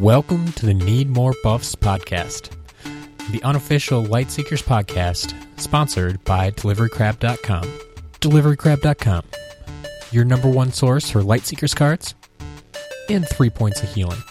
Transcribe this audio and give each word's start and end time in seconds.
Welcome 0.00 0.52
to 0.52 0.66
the 0.66 0.74
Need 0.74 1.08
More 1.08 1.34
Buffs 1.42 1.74
podcast, 1.74 2.50
the 3.32 3.42
unofficial 3.42 4.04
Lightseekers 4.04 4.62
podcast, 4.62 5.34
sponsored 5.58 6.22
by 6.22 6.52
DeliveryCrab.com. 6.52 7.64
DeliveryCrab.com, 8.20 9.24
your 10.12 10.24
number 10.24 10.48
one 10.48 10.70
source 10.72 11.10
for 11.10 11.22
Lightseekers 11.22 11.74
cards 11.74 12.14
and 13.08 13.28
three 13.28 13.50
points 13.50 13.82
of 13.82 13.92
healing. 13.92 14.22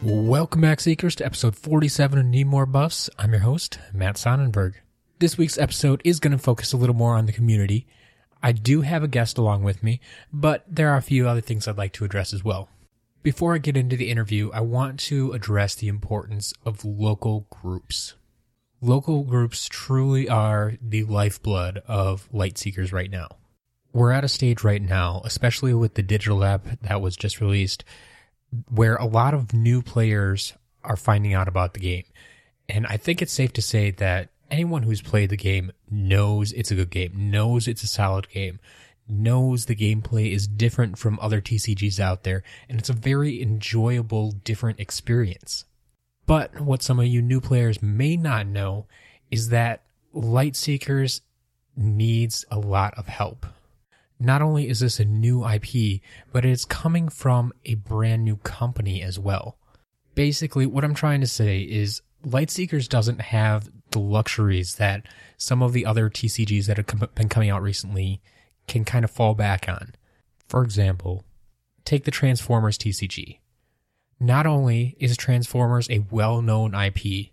Welcome 0.00 0.62
back, 0.62 0.80
Seekers, 0.80 1.16
to 1.16 1.26
episode 1.26 1.54
47 1.54 2.18
of 2.18 2.24
Need 2.24 2.46
More 2.46 2.64
Buffs. 2.64 3.10
I'm 3.18 3.32
your 3.32 3.40
host, 3.40 3.78
Matt 3.92 4.14
Sonnenberg. 4.14 4.76
This 5.18 5.36
week's 5.36 5.58
episode 5.58 6.00
is 6.02 6.18
going 6.18 6.32
to 6.32 6.38
focus 6.38 6.72
a 6.72 6.78
little 6.78 6.96
more 6.96 7.14
on 7.14 7.26
the 7.26 7.32
community. 7.32 7.86
I 8.42 8.52
do 8.52 8.80
have 8.80 9.02
a 9.02 9.08
guest 9.08 9.36
along 9.36 9.64
with 9.64 9.82
me, 9.82 10.00
but 10.32 10.64
there 10.66 10.88
are 10.88 10.96
a 10.96 11.02
few 11.02 11.28
other 11.28 11.42
things 11.42 11.68
I'd 11.68 11.76
like 11.76 11.92
to 11.92 12.06
address 12.06 12.32
as 12.32 12.42
well. 12.42 12.70
Before 13.28 13.54
I 13.54 13.58
get 13.58 13.76
into 13.76 13.94
the 13.94 14.10
interview, 14.10 14.50
I 14.54 14.62
want 14.62 14.98
to 15.00 15.32
address 15.32 15.74
the 15.74 15.88
importance 15.88 16.54
of 16.64 16.82
local 16.82 17.46
groups. 17.50 18.14
Local 18.80 19.22
groups 19.22 19.68
truly 19.68 20.30
are 20.30 20.78
the 20.80 21.04
lifeblood 21.04 21.82
of 21.86 22.26
light 22.32 22.56
seekers 22.56 22.90
right 22.90 23.10
now. 23.10 23.28
We're 23.92 24.12
at 24.12 24.24
a 24.24 24.28
stage 24.28 24.64
right 24.64 24.80
now, 24.80 25.20
especially 25.26 25.74
with 25.74 25.92
the 25.92 26.02
digital 26.02 26.42
app 26.42 26.80
that 26.80 27.02
was 27.02 27.16
just 27.16 27.38
released, 27.38 27.84
where 28.70 28.96
a 28.96 29.04
lot 29.04 29.34
of 29.34 29.52
new 29.52 29.82
players 29.82 30.54
are 30.82 30.96
finding 30.96 31.34
out 31.34 31.48
about 31.48 31.74
the 31.74 31.80
game. 31.80 32.04
And 32.66 32.86
I 32.86 32.96
think 32.96 33.20
it's 33.20 33.30
safe 33.30 33.52
to 33.52 33.60
say 33.60 33.90
that 33.90 34.30
anyone 34.50 34.84
who's 34.84 35.02
played 35.02 35.28
the 35.28 35.36
game 35.36 35.72
knows 35.90 36.52
it's 36.52 36.70
a 36.70 36.76
good 36.76 36.88
game, 36.88 37.30
knows 37.30 37.68
it's 37.68 37.82
a 37.82 37.88
solid 37.88 38.30
game, 38.30 38.58
knows 39.08 39.64
the 39.64 39.76
gameplay 39.76 40.32
is 40.32 40.46
different 40.46 40.98
from 40.98 41.18
other 41.20 41.40
TCGs 41.40 41.98
out 42.00 42.24
there, 42.24 42.42
and 42.68 42.78
it's 42.78 42.90
a 42.90 42.94
very 42.94 43.42
enjoyable, 43.42 44.32
different 44.32 44.80
experience. 44.80 45.64
But 46.26 46.60
what 46.60 46.82
some 46.82 47.00
of 47.00 47.06
you 47.06 47.22
new 47.22 47.40
players 47.40 47.82
may 47.82 48.16
not 48.16 48.46
know 48.46 48.86
is 49.30 49.48
that 49.48 49.82
Lightseekers 50.14 51.22
needs 51.76 52.44
a 52.50 52.58
lot 52.58 52.94
of 52.98 53.06
help. 53.06 53.46
Not 54.20 54.42
only 54.42 54.68
is 54.68 54.80
this 54.80 54.98
a 54.98 55.04
new 55.04 55.46
IP, 55.46 56.00
but 56.32 56.44
it's 56.44 56.64
coming 56.64 57.08
from 57.08 57.52
a 57.64 57.76
brand 57.76 58.24
new 58.24 58.36
company 58.38 59.00
as 59.02 59.18
well. 59.18 59.56
Basically, 60.14 60.66
what 60.66 60.84
I'm 60.84 60.94
trying 60.94 61.20
to 61.20 61.26
say 61.26 61.60
is 61.60 62.02
Lightseekers 62.26 62.88
doesn't 62.88 63.20
have 63.20 63.70
the 63.90 64.00
luxuries 64.00 64.74
that 64.74 65.06
some 65.36 65.62
of 65.62 65.72
the 65.72 65.86
other 65.86 66.10
TCGs 66.10 66.66
that 66.66 66.76
have 66.76 67.14
been 67.14 67.28
coming 67.28 67.48
out 67.48 67.62
recently 67.62 68.20
can 68.68 68.84
kind 68.84 69.04
of 69.04 69.10
fall 69.10 69.34
back 69.34 69.68
on. 69.68 69.94
For 70.46 70.62
example, 70.62 71.24
take 71.84 72.04
the 72.04 72.10
Transformers 72.10 72.78
TCG. 72.78 73.38
Not 74.20 74.46
only 74.46 74.96
is 74.98 75.16
Transformers 75.16 75.88
a 75.90 76.04
well 76.10 76.42
known 76.42 76.74
IP, 76.74 77.30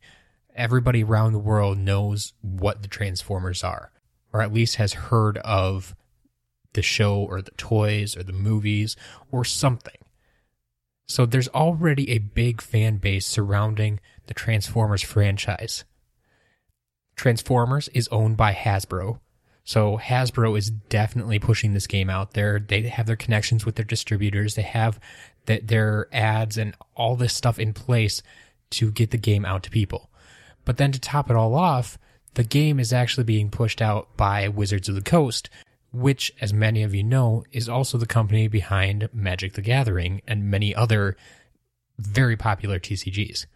everybody 0.56 1.04
around 1.04 1.34
the 1.34 1.40
world 1.40 1.78
knows 1.78 2.34
what 2.42 2.82
the 2.82 2.88
Transformers 2.88 3.64
are, 3.64 3.92
or 4.34 4.42
at 4.42 4.54
least 4.54 4.76
has 4.76 4.94
heard 4.94 5.38
of 5.40 5.96
the 6.74 6.82
show 6.82 7.18
or 7.18 7.42
the 7.42 7.52
toys 7.52 8.16
or 8.16 8.24
the 8.24 8.34
movies 8.34 8.96
or 9.32 9.44
something. 9.44 9.98
So 11.08 11.26
there's 11.26 11.48
already 11.50 12.12
a 12.12 12.20
big 12.20 12.62
fan 12.62 12.98
base 12.98 13.26
surrounding 13.26 14.00
the 14.28 14.34
Transformers 14.34 15.04
franchise. 15.04 15.86
Transformers 17.16 17.88
is 17.90 18.08
owned 18.10 18.38
by 18.38 18.54
Hasbro, 18.54 19.20
so 19.66 19.98
Hasbro 19.98 20.58
is 20.58 20.70
definitely 20.70 21.40
pushing 21.40 21.74
this 21.74 21.88
game 21.88 22.10
out 22.10 22.34
there. 22.34 22.60
They 22.60 22.84
have 22.84 23.08
their 23.08 23.16
connections 23.16 23.66
with 23.66 23.76
their 23.76 23.86
distributors. 23.86 24.54
They 24.54 24.62
have 24.62 25.00
the, 25.48 25.60
their 25.60 26.08
ads 26.14 26.58
and 26.58 26.76
all 26.94 27.16
this 27.16 27.34
stuff 27.34 27.58
in 27.58 27.74
place 27.74 28.22
to 28.72 28.92
get 28.92 29.10
the 29.10 29.18
game 29.18 29.44
out 29.44 29.64
to 29.64 29.72
people. 29.72 30.12
But 30.66 30.78
then 30.78 30.92
to 30.92 31.00
top 31.00 31.32
it 31.32 31.36
all 31.36 31.56
off, 31.56 31.98
the 32.36 32.44
game 32.44 32.80
is 32.80 32.94
actually 32.94 33.24
being 33.24 33.50
pushed 33.50 33.82
out 33.82 34.16
by 34.16 34.48
Wizards 34.48 34.88
of 34.88 34.96
the 34.96 35.02
Coast, 35.02 35.50
which, 35.92 36.32
as 36.40 36.54
many 36.54 36.84
of 36.84 36.94
you 36.94 37.04
know, 37.04 37.44
is 37.52 37.68
also 37.68 37.98
the 37.98 38.06
company 38.06 38.48
behind 38.48 39.10
Magic 39.14 39.54
the 39.54 39.62
Gathering 39.62 40.22
and 40.28 40.52
many 40.52 40.76
other 40.76 41.18
very 41.98 42.38
popular 42.38 42.80
TCGs. 42.80 43.48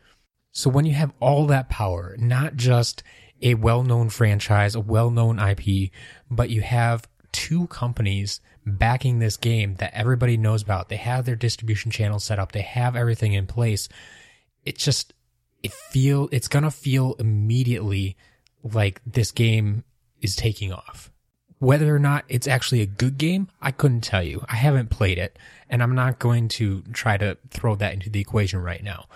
So 0.51 0.71
when 0.71 0.85
you 0.85 0.93
have 0.93 1.13
all 1.19 1.45
that 1.47 1.69
power, 1.69 2.15
not 2.17 2.55
just 2.55 3.03
a 3.41 3.55
well-known 3.55 4.09
franchise, 4.09 4.75
a 4.75 4.79
well-known 4.79 5.39
IP, 5.39 5.91
but 6.29 6.49
you 6.49 6.61
have 6.61 7.07
two 7.31 7.67
companies 7.67 8.41
backing 8.65 9.19
this 9.19 9.37
game 9.37 9.75
that 9.75 9.93
everybody 9.93 10.37
knows 10.37 10.61
about. 10.61 10.89
They 10.89 10.97
have 10.97 11.25
their 11.25 11.35
distribution 11.35 11.91
channels 11.91 12.23
set 12.23 12.39
up. 12.39 12.51
They 12.51 12.61
have 12.61 12.95
everything 12.95 13.33
in 13.33 13.47
place. 13.47 13.89
It 14.65 14.77
just 14.77 15.13
it 15.63 15.73
feel 15.73 16.29
it's 16.31 16.47
to 16.47 16.71
feel 16.71 17.15
immediately 17.19 18.17
like 18.63 19.01
this 19.05 19.31
game 19.31 19.83
is 20.21 20.35
taking 20.35 20.71
off. 20.71 21.11
Whether 21.59 21.93
or 21.93 21.99
not 21.99 22.23
it's 22.29 22.47
actually 22.47 22.81
a 22.81 22.85
good 22.85 23.17
game, 23.17 23.49
I 23.61 23.71
couldn't 23.71 24.01
tell 24.01 24.23
you. 24.23 24.45
I 24.47 24.55
haven't 24.55 24.89
played 24.89 25.17
it, 25.17 25.37
and 25.69 25.83
I'm 25.83 25.95
not 25.95 26.19
going 26.19 26.47
to 26.49 26.83
try 26.93 27.17
to 27.17 27.37
throw 27.49 27.75
that 27.75 27.93
into 27.93 28.09
the 28.09 28.21
equation 28.21 28.61
right 28.61 28.83
now. 28.83 29.07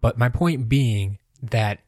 But 0.00 0.18
my 0.18 0.28
point 0.28 0.68
being 0.68 1.18
that 1.42 1.80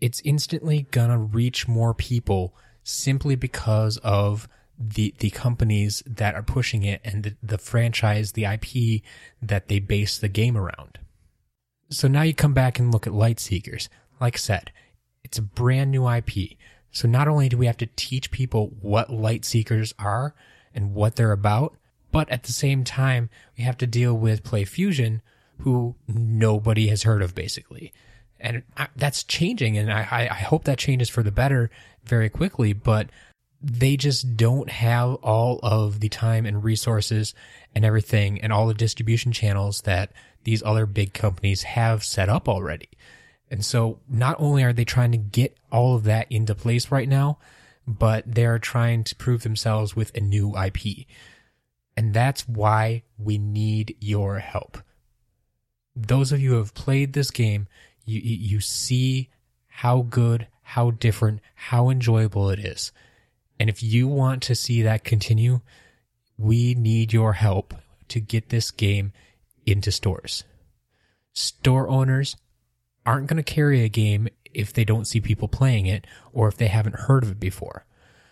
it's 0.00 0.20
instantly 0.24 0.86
gonna 0.90 1.18
reach 1.18 1.68
more 1.68 1.94
people 1.94 2.54
simply 2.82 3.34
because 3.34 3.96
of 3.98 4.48
the 4.78 5.14
the 5.18 5.30
companies 5.30 6.02
that 6.06 6.34
are 6.34 6.42
pushing 6.42 6.82
it 6.82 7.00
and 7.04 7.22
the, 7.22 7.36
the 7.42 7.58
franchise, 7.58 8.32
the 8.32 8.44
IP 8.44 9.02
that 9.40 9.68
they 9.68 9.78
base 9.78 10.18
the 10.18 10.28
game 10.28 10.56
around. 10.56 10.98
So 11.90 12.08
now 12.08 12.22
you 12.22 12.34
come 12.34 12.54
back 12.54 12.78
and 12.78 12.92
look 12.92 13.06
at 13.06 13.12
Lightseekers. 13.12 13.88
Like 14.20 14.36
I 14.36 14.38
said, 14.38 14.72
it's 15.22 15.38
a 15.38 15.42
brand 15.42 15.90
new 15.90 16.08
IP. 16.08 16.56
So 16.90 17.06
not 17.06 17.28
only 17.28 17.48
do 17.48 17.56
we 17.56 17.66
have 17.66 17.76
to 17.78 17.88
teach 17.96 18.30
people 18.30 18.74
what 18.80 19.08
Lightseekers 19.08 19.92
are 19.98 20.34
and 20.74 20.94
what 20.94 21.16
they're 21.16 21.32
about, 21.32 21.76
but 22.10 22.28
at 22.30 22.44
the 22.44 22.52
same 22.52 22.84
time, 22.84 23.28
we 23.56 23.64
have 23.64 23.76
to 23.78 23.86
deal 23.86 24.14
with 24.14 24.44
PlayFusion, 24.44 25.20
who 25.58 25.96
nobody 26.08 26.88
has 26.88 27.02
heard 27.02 27.22
of 27.22 27.34
basically 27.34 27.92
and 28.40 28.62
I, 28.76 28.88
that's 28.96 29.24
changing 29.24 29.78
and 29.78 29.92
I, 29.92 30.28
I 30.30 30.34
hope 30.34 30.64
that 30.64 30.78
changes 30.78 31.08
for 31.08 31.22
the 31.22 31.30
better 31.30 31.70
very 32.04 32.28
quickly 32.28 32.72
but 32.72 33.08
they 33.62 33.96
just 33.96 34.36
don't 34.36 34.70
have 34.70 35.14
all 35.16 35.58
of 35.62 36.00
the 36.00 36.08
time 36.08 36.46
and 36.46 36.62
resources 36.62 37.34
and 37.74 37.84
everything 37.84 38.40
and 38.40 38.52
all 38.52 38.66
the 38.66 38.74
distribution 38.74 39.32
channels 39.32 39.82
that 39.82 40.12
these 40.44 40.62
other 40.62 40.86
big 40.86 41.12
companies 41.12 41.62
have 41.62 42.04
set 42.04 42.28
up 42.28 42.48
already. 42.48 42.88
And 43.50 43.64
so 43.64 44.00
not 44.08 44.36
only 44.38 44.62
are 44.62 44.72
they 44.72 44.84
trying 44.84 45.12
to 45.12 45.18
get 45.18 45.56
all 45.72 45.96
of 45.96 46.04
that 46.04 46.30
into 46.30 46.54
place 46.54 46.90
right 46.90 47.08
now 47.08 47.38
but 47.88 48.24
they're 48.26 48.58
trying 48.58 49.04
to 49.04 49.14
prove 49.14 49.42
themselves 49.42 49.94
with 49.94 50.14
a 50.16 50.20
new 50.20 50.56
ip 50.58 51.06
and 51.96 52.12
that's 52.12 52.48
why 52.48 53.02
we 53.18 53.38
need 53.38 53.96
your 54.00 54.38
help. 54.40 54.78
Those 55.94 56.30
of 56.30 56.40
you 56.40 56.50
who 56.50 56.58
have 56.58 56.74
played 56.74 57.12
this 57.12 57.30
game 57.30 57.68
you 58.06 58.20
you 58.22 58.60
see 58.60 59.28
how 59.66 60.02
good, 60.02 60.46
how 60.62 60.92
different, 60.92 61.40
how 61.54 61.90
enjoyable 61.90 62.48
it 62.48 62.58
is. 62.58 62.92
And 63.60 63.68
if 63.68 63.82
you 63.82 64.08
want 64.08 64.42
to 64.44 64.54
see 64.54 64.82
that 64.82 65.04
continue, 65.04 65.60
we 66.38 66.74
need 66.74 67.12
your 67.12 67.34
help 67.34 67.74
to 68.08 68.20
get 68.20 68.48
this 68.48 68.70
game 68.70 69.12
into 69.66 69.90
stores. 69.90 70.44
Store 71.32 71.88
owners 71.88 72.36
aren't 73.04 73.26
going 73.26 73.42
to 73.42 73.42
carry 73.42 73.82
a 73.82 73.88
game 73.88 74.28
if 74.54 74.72
they 74.72 74.84
don't 74.84 75.06
see 75.06 75.20
people 75.20 75.48
playing 75.48 75.86
it 75.86 76.06
or 76.32 76.48
if 76.48 76.56
they 76.56 76.68
haven't 76.68 77.00
heard 77.00 77.22
of 77.22 77.30
it 77.30 77.40
before. 77.40 77.84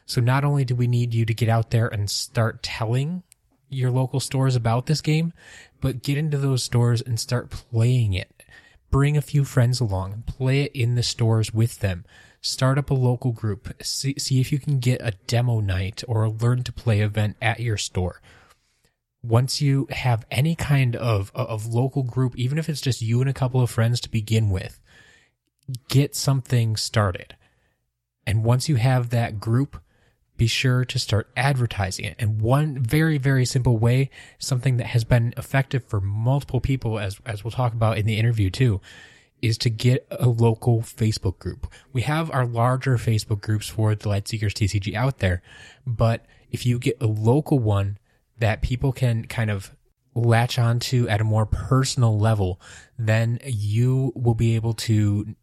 So 0.06 0.20
not 0.20 0.44
only 0.44 0.64
do 0.64 0.74
we 0.74 0.86
need 0.86 1.14
you 1.14 1.24
to 1.24 1.34
get 1.34 1.48
out 1.48 1.70
there 1.70 1.88
and 1.88 2.10
start 2.10 2.62
telling 2.62 3.22
your 3.68 3.90
local 3.90 4.20
stores 4.20 4.56
about 4.56 4.86
this 4.86 5.00
game, 5.00 5.32
but 5.80 6.02
get 6.02 6.18
into 6.18 6.38
those 6.38 6.62
stores 6.62 7.00
and 7.00 7.18
start 7.18 7.50
playing 7.50 8.12
it 8.12 8.44
bring 8.94 9.16
a 9.16 9.20
few 9.20 9.42
friends 9.44 9.80
along, 9.80 10.22
play 10.24 10.62
it 10.62 10.72
in 10.72 10.94
the 10.94 11.02
stores 11.02 11.52
with 11.52 11.80
them. 11.80 12.04
Start 12.40 12.78
up 12.78 12.90
a 12.90 12.94
local 12.94 13.32
group. 13.32 13.74
See, 13.82 14.14
see 14.18 14.40
if 14.40 14.52
you 14.52 14.60
can 14.60 14.78
get 14.78 15.00
a 15.02 15.14
demo 15.26 15.58
night 15.58 16.04
or 16.06 16.22
a 16.22 16.30
learn 16.30 16.62
to 16.62 16.72
play 16.72 17.00
event 17.00 17.36
at 17.42 17.58
your 17.58 17.76
store. 17.76 18.22
Once 19.20 19.60
you 19.60 19.88
have 19.90 20.24
any 20.30 20.54
kind 20.54 20.94
of, 20.94 21.32
of 21.34 21.66
local 21.66 22.04
group, 22.04 22.38
even 22.38 22.56
if 22.56 22.68
it's 22.68 22.80
just 22.80 23.02
you 23.02 23.20
and 23.20 23.28
a 23.28 23.34
couple 23.34 23.60
of 23.60 23.68
friends 23.68 24.00
to 24.02 24.08
begin 24.08 24.48
with, 24.48 24.80
get 25.88 26.14
something 26.14 26.76
started. 26.76 27.34
And 28.24 28.44
once 28.44 28.68
you 28.68 28.76
have 28.76 29.10
that 29.10 29.40
group, 29.40 29.82
be 30.36 30.46
sure 30.46 30.84
to 30.84 30.98
start 30.98 31.30
advertising 31.36 32.04
it. 32.04 32.16
And 32.18 32.40
one 32.40 32.82
very, 32.82 33.18
very 33.18 33.44
simple 33.44 33.78
way, 33.78 34.10
something 34.38 34.76
that 34.78 34.88
has 34.88 35.04
been 35.04 35.32
effective 35.36 35.84
for 35.84 36.00
multiple 36.00 36.60
people, 36.60 36.98
as, 36.98 37.20
as 37.24 37.44
we'll 37.44 37.52
talk 37.52 37.72
about 37.72 37.98
in 37.98 38.06
the 38.06 38.18
interview 38.18 38.50
too, 38.50 38.80
is 39.40 39.58
to 39.58 39.70
get 39.70 40.06
a 40.10 40.26
local 40.26 40.80
Facebook 40.80 41.38
group. 41.38 41.70
We 41.92 42.02
have 42.02 42.30
our 42.30 42.46
larger 42.46 42.96
Facebook 42.96 43.40
groups 43.40 43.68
for 43.68 43.94
the 43.94 44.08
Lightseekers 44.08 44.52
TCG 44.52 44.94
out 44.94 45.18
there, 45.18 45.42
but 45.86 46.24
if 46.50 46.64
you 46.64 46.78
get 46.78 46.96
a 47.00 47.06
local 47.06 47.58
one 47.58 47.98
that 48.38 48.62
people 48.62 48.92
can 48.92 49.26
kind 49.26 49.50
of 49.50 49.76
latch 50.14 50.58
onto 50.58 51.06
at 51.08 51.20
a 51.20 51.24
more 51.24 51.46
personal 51.46 52.18
level, 52.18 52.60
then 52.98 53.38
you 53.44 54.12
will 54.14 54.34
be 54.34 54.54
able 54.54 54.72
to 54.72 55.34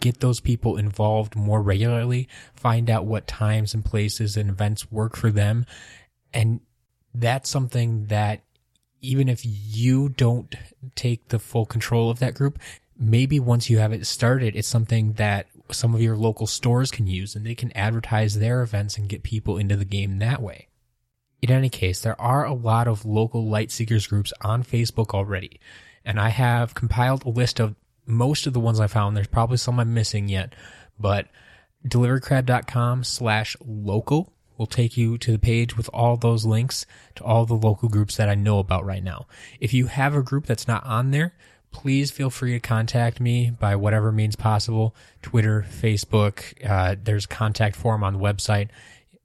get 0.00 0.20
those 0.20 0.40
people 0.40 0.76
involved 0.76 1.34
more 1.34 1.62
regularly, 1.62 2.28
find 2.54 2.90
out 2.90 3.06
what 3.06 3.26
times 3.26 3.74
and 3.74 3.84
places 3.84 4.36
and 4.36 4.50
events 4.50 4.90
work 4.90 5.16
for 5.16 5.30
them. 5.30 5.64
And 6.32 6.60
that's 7.14 7.48
something 7.48 8.06
that 8.06 8.42
even 9.00 9.28
if 9.28 9.42
you 9.44 10.08
don't 10.08 10.54
take 10.94 11.28
the 11.28 11.38
full 11.38 11.64
control 11.64 12.10
of 12.10 12.18
that 12.18 12.34
group, 12.34 12.58
maybe 12.98 13.40
once 13.40 13.70
you 13.70 13.78
have 13.78 13.92
it 13.92 14.06
started, 14.06 14.56
it's 14.56 14.68
something 14.68 15.14
that 15.14 15.46
some 15.70 15.94
of 15.94 16.00
your 16.00 16.16
local 16.16 16.46
stores 16.46 16.90
can 16.90 17.06
use 17.06 17.34
and 17.34 17.46
they 17.46 17.54
can 17.54 17.76
advertise 17.76 18.38
their 18.38 18.62
events 18.62 18.96
and 18.96 19.08
get 19.08 19.22
people 19.22 19.56
into 19.58 19.76
the 19.76 19.84
game 19.84 20.18
that 20.18 20.42
way. 20.42 20.68
In 21.40 21.50
any 21.50 21.68
case, 21.68 22.00
there 22.00 22.20
are 22.20 22.44
a 22.44 22.52
lot 22.52 22.88
of 22.88 23.04
local 23.04 23.46
light 23.46 23.70
seekers 23.70 24.06
groups 24.06 24.32
on 24.42 24.64
Facebook 24.64 25.14
already, 25.14 25.60
and 26.04 26.18
I 26.18 26.30
have 26.30 26.74
compiled 26.74 27.24
a 27.24 27.30
list 27.30 27.60
of 27.60 27.76
most 28.08 28.46
of 28.46 28.52
the 28.52 28.60
ones 28.60 28.80
I 28.80 28.86
found. 28.86 29.16
There's 29.16 29.26
probably 29.26 29.58
some 29.58 29.78
I'm 29.78 29.94
missing 29.94 30.28
yet, 30.28 30.54
but 30.98 31.28
deliverycrab.com 31.86 33.04
slash 33.04 33.56
local 33.64 34.32
will 34.56 34.66
take 34.66 34.96
you 34.96 35.16
to 35.18 35.30
the 35.30 35.38
page 35.38 35.76
with 35.76 35.88
all 35.94 36.16
those 36.16 36.44
links 36.44 36.84
to 37.14 37.22
all 37.22 37.46
the 37.46 37.54
local 37.54 37.88
groups 37.88 38.16
that 38.16 38.28
I 38.28 38.34
know 38.34 38.58
about 38.58 38.84
right 38.84 39.04
now. 39.04 39.26
If 39.60 39.72
you 39.72 39.86
have 39.86 40.14
a 40.14 40.22
group 40.22 40.46
that's 40.46 40.66
not 40.66 40.84
on 40.84 41.12
there, 41.12 41.34
please 41.70 42.10
feel 42.10 42.30
free 42.30 42.52
to 42.52 42.60
contact 42.60 43.20
me 43.20 43.50
by 43.50 43.76
whatever 43.76 44.10
means 44.10 44.34
possible. 44.34 44.96
Twitter, 45.22 45.64
Facebook, 45.70 46.54
uh, 46.68 46.96
there's 47.00 47.26
contact 47.26 47.76
form 47.76 48.02
on 48.02 48.14
the 48.14 48.18
website. 48.18 48.68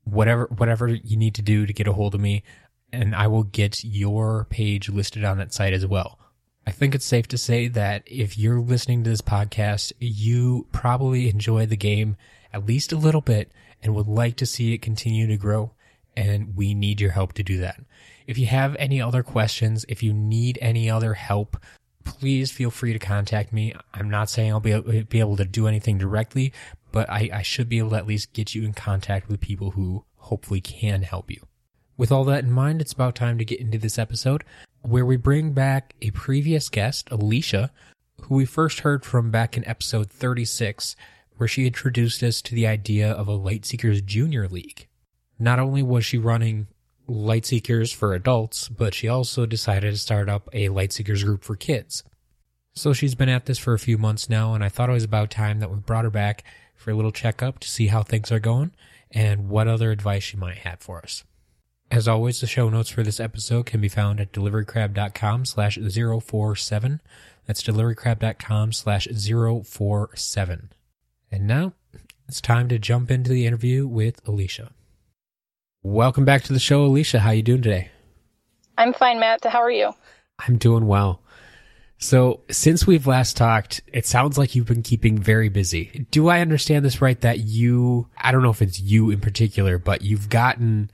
Whatever, 0.04 0.48
whatever 0.58 0.88
you 0.88 1.18
need 1.18 1.36
to 1.36 1.42
do 1.42 1.66
to 1.66 1.74
get 1.74 1.88
a 1.88 1.94
hold 1.94 2.14
of 2.14 2.22
me, 2.22 2.44
and 2.92 3.16
I 3.16 3.28
will 3.28 3.44
get 3.44 3.84
your 3.84 4.46
page 4.50 4.90
listed 4.90 5.24
on 5.24 5.38
that 5.38 5.54
site 5.54 5.74
as 5.74 5.88
well. 5.88 6.20
I 6.66 6.72
think 6.72 6.96
it's 6.96 7.06
safe 7.06 7.28
to 7.30 7.38
say 7.38 7.68
that 7.70 8.04
if 8.06 8.38
you're 8.38 8.60
listening 8.60 9.04
to 9.04 9.10
this 9.10 9.22
podcast, 9.22 9.92
you 10.00 10.68
probably 10.72 11.30
enjoy 11.30 11.66
the 11.66 11.76
game 11.76 12.16
at 12.54 12.66
least 12.66 12.94
a 12.94 12.98
little 12.98 13.22
bit 13.22 13.52
and 13.82 13.94
would 13.94 14.08
like 14.08 14.38
to 14.38 14.46
see 14.46 14.74
it 14.74 14.82
continue 14.82 15.28
to 15.28 15.38
grow. 15.38 15.72
And 16.16 16.56
we 16.56 16.74
need 16.74 17.02
your 17.02 17.12
help 17.12 17.34
to 17.34 17.44
do 17.44 17.58
that. 17.58 17.82
If 18.28 18.38
you 18.38 18.46
have 18.46 18.76
any 18.78 19.02
other 19.02 19.24
questions, 19.24 19.86
if 19.90 20.02
you 20.04 20.14
need 20.14 20.58
any 20.62 20.90
other 20.90 21.16
help, 21.16 21.58
please 22.06 22.52
feel 22.52 22.72
free 22.72 22.94
to 22.94 23.00
contact 23.00 23.52
me. 23.52 23.74
I'm 23.94 24.10
not 24.10 24.30
saying 24.30 24.52
I'll 24.52 24.60
be 24.60 24.72
able, 24.72 25.04
be 25.04 25.20
able 25.20 25.38
to 25.38 25.46
do 25.46 25.68
anything 25.68 25.98
directly, 25.98 26.54
but 26.92 27.10
I, 27.10 27.30
I 27.34 27.42
should 27.42 27.68
be 27.68 27.80
able 27.80 27.90
to 27.92 27.98
at 27.98 28.08
least 28.08 28.34
get 28.34 28.56
you 28.56 28.64
in 28.64 28.74
contact 28.74 29.28
with 29.28 29.42
people 29.42 29.72
who 29.72 30.06
hopefully 30.18 30.62
can 30.62 31.02
help 31.02 31.30
you. 31.30 31.42
With 31.98 32.12
all 32.12 32.24
that 32.26 32.44
in 32.44 32.52
mind, 32.52 32.82
it's 32.82 32.94
about 32.94 33.16
time 33.16 33.38
to 33.38 33.46
get 33.46 33.60
into 33.60 33.78
this 33.78 34.00
episode 34.00 34.44
where 34.84 35.06
we 35.06 35.18
bring 35.18 35.54
back 35.54 35.96
a 36.02 36.12
previous 36.12 36.70
guest, 36.70 37.08
Elisha, 37.12 37.72
who 38.24 38.36
we 38.36 38.46
first 38.46 38.82
heard 38.82 39.04
from 39.04 39.32
back 39.32 39.58
in 39.58 39.68
episode 39.68 40.10
36 40.10 40.96
where 41.38 41.48
she 41.48 41.66
introduced 41.66 42.22
us 42.22 42.42
to 42.42 42.54
the 42.54 42.68
idea 42.68 43.12
of 43.12 43.28
a 43.28 43.38
Lightseekers 43.38 44.06
Junior 44.06 44.48
League. 44.48 44.88
Not 45.40 45.60
only 45.60 45.82
was 45.82 46.06
she 46.06 46.18
running 46.18 46.68
Lightseekers 47.10 47.94
for 47.94 48.14
adults, 48.14 48.70
but 48.70 48.94
she 48.94 49.08
also 49.08 49.46
decided 49.46 49.92
to 49.92 50.00
start 50.00 50.30
up 50.30 50.48
a 50.54 50.70
Lightseekers 50.70 51.24
group 51.24 51.44
for 51.44 51.56
kids. 51.56 52.04
So 52.76 52.94
she's 52.94 53.16
been 53.16 53.30
at 53.30 53.46
this 53.46 53.58
for 53.58 53.74
a 53.74 53.80
few 53.80 53.98
months 53.98 54.30
now, 54.30 54.54
and 54.54 54.64
I 54.64 54.70
thought 54.70 54.90
it 54.90 54.94
was 54.94 55.04
about 55.04 55.30
time 55.30 55.60
that 55.60 55.72
we 55.72 55.78
brought 55.78 56.06
her 56.06 56.12
back 56.12 56.44
for 56.76 56.92
a 56.92 56.96
little 56.96 57.12
checkup 57.12 57.60
to 57.60 57.68
see 57.68 57.88
how 57.88 58.04
things 58.04 58.32
are 58.32 58.40
going 58.40 58.72
and 59.12 59.50
what 59.50 59.68
other 59.68 59.92
advice 59.92 60.24
she 60.24 60.38
might 60.38 60.60
have 60.60 60.80
for 60.80 61.00
us. 61.00 61.24
As 61.94 62.08
always, 62.08 62.42
the 62.42 62.48
show 62.48 62.70
notes 62.70 62.90
for 62.90 63.04
this 63.04 63.20
episode 63.20 63.68
can 63.68 63.80
be 63.80 63.88
found 63.88 64.20
at 64.20 64.32
deliverycrab.com 64.32 65.46
slash 65.46 65.78
047. 65.78 67.02
That's 67.46 67.62
deliverycrab.com 67.62 68.74
slash 68.74 69.08
047. 69.08 70.72
And 71.32 71.48
now 71.48 71.74
it's 72.28 72.42
time 72.42 72.68
to 72.70 72.80
jump 72.80 73.12
into 73.12 73.30
the 73.30 73.46
interview 73.46 73.86
with 73.86 74.28
Elisha. 74.28 74.72
Welcome 75.84 76.26
back 76.26 76.42
to 76.46 76.54
the 76.54 76.58
show, 76.58 76.84
Elisha. 76.84 77.20
How 77.20 77.30
you 77.30 77.44
doing 77.44 77.62
today? 77.62 77.92
I'm 78.76 78.94
fine, 78.94 79.20
Matt. 79.20 79.46
How 79.46 79.62
are 79.62 79.70
you? 79.70 79.92
I'm 80.40 80.58
doing 80.58 80.88
well. 80.88 81.22
So, 82.00 82.42
since 82.50 82.88
we've 82.88 83.06
last 83.06 83.38
talked, 83.38 83.82
it 83.94 84.08
sounds 84.08 84.40
like 84.40 84.56
you've 84.56 84.66
been 84.66 84.82
keeping 84.82 85.20
very 85.20 85.50
busy. 85.50 86.08
Do 86.10 86.28
I 86.28 86.42
understand 86.42 86.84
this 86.84 87.04
right 87.04 87.22
that 87.22 87.42
you, 87.42 88.08
I 88.18 88.32
don't 88.32 88.42
know 88.42 88.50
if 88.50 88.64
it's 88.64 88.80
you 88.80 89.12
in 89.12 89.20
particular, 89.20 89.78
but 89.78 90.02
you've 90.02 90.30
gotten 90.30 90.90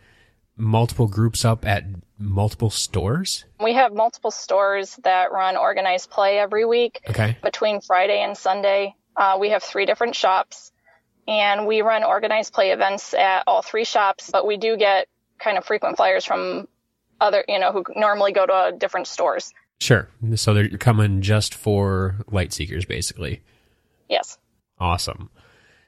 multiple 0.59 1.07
groups 1.07 1.45
up 1.45 1.65
at 1.65 1.83
multiple 2.17 2.69
stores? 2.69 3.45
We 3.61 3.73
have 3.73 3.93
multiple 3.93 4.31
stores 4.31 4.99
that 5.03 5.31
run 5.31 5.57
organized 5.57 6.09
play 6.09 6.37
every 6.37 6.65
week. 6.65 7.01
Okay. 7.09 7.37
Between 7.41 7.81
Friday 7.81 8.21
and 8.21 8.37
Sunday. 8.37 8.95
Uh, 9.15 9.37
we 9.39 9.49
have 9.49 9.63
three 9.63 9.85
different 9.85 10.15
shops 10.15 10.71
and 11.27 11.67
we 11.67 11.81
run 11.81 12.03
organized 12.03 12.53
play 12.53 12.71
events 12.71 13.13
at 13.13 13.43
all 13.45 13.61
three 13.61 13.85
shops, 13.85 14.29
but 14.31 14.47
we 14.47 14.57
do 14.57 14.77
get 14.77 15.07
kind 15.39 15.57
of 15.57 15.65
frequent 15.65 15.95
flyers 15.95 16.25
from 16.25 16.67
other, 17.21 17.43
you 17.47 17.59
know, 17.59 17.71
who 17.71 17.83
normally 17.95 18.31
go 18.31 18.45
to 18.45 18.53
uh, 18.53 18.71
different 18.71 19.07
stores. 19.07 19.53
Sure. 19.79 20.09
So 20.35 20.53
they're 20.53 20.69
coming 20.69 21.21
just 21.21 21.53
for 21.53 22.15
light 22.31 22.51
seekers, 22.51 22.85
basically. 22.85 23.41
Yes. 24.09 24.37
Awesome. 24.79 25.29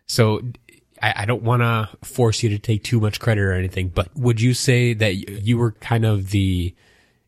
So 0.06 0.42
I, 1.02 1.14
I 1.18 1.26
don't 1.26 1.44
want 1.44 1.62
to 1.62 1.90
force 2.06 2.44
you 2.44 2.50
to 2.50 2.60
take 2.60 2.84
too 2.84 3.00
much 3.00 3.20
credit 3.20 3.42
or 3.42 3.54
anything, 3.54 3.90
but 3.90 4.10
would 4.16 4.40
you 4.40 4.54
say 4.54 4.94
that 4.94 5.16
you 5.16 5.58
were 5.58 5.72
kind 5.72 6.06
of 6.06 6.32
the 6.32 6.74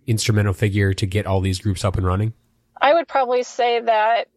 instrumental 0.05 0.53
figure 0.53 0.93
to 0.93 1.05
get 1.05 1.25
all 1.25 1.41
these 1.41 1.59
groups 1.59 1.83
up 1.83 1.97
and 1.97 2.05
running? 2.05 2.33
I 2.79 2.93
would 2.93 3.07
probably 3.07 3.43
say 3.43 3.79
that 3.81 4.27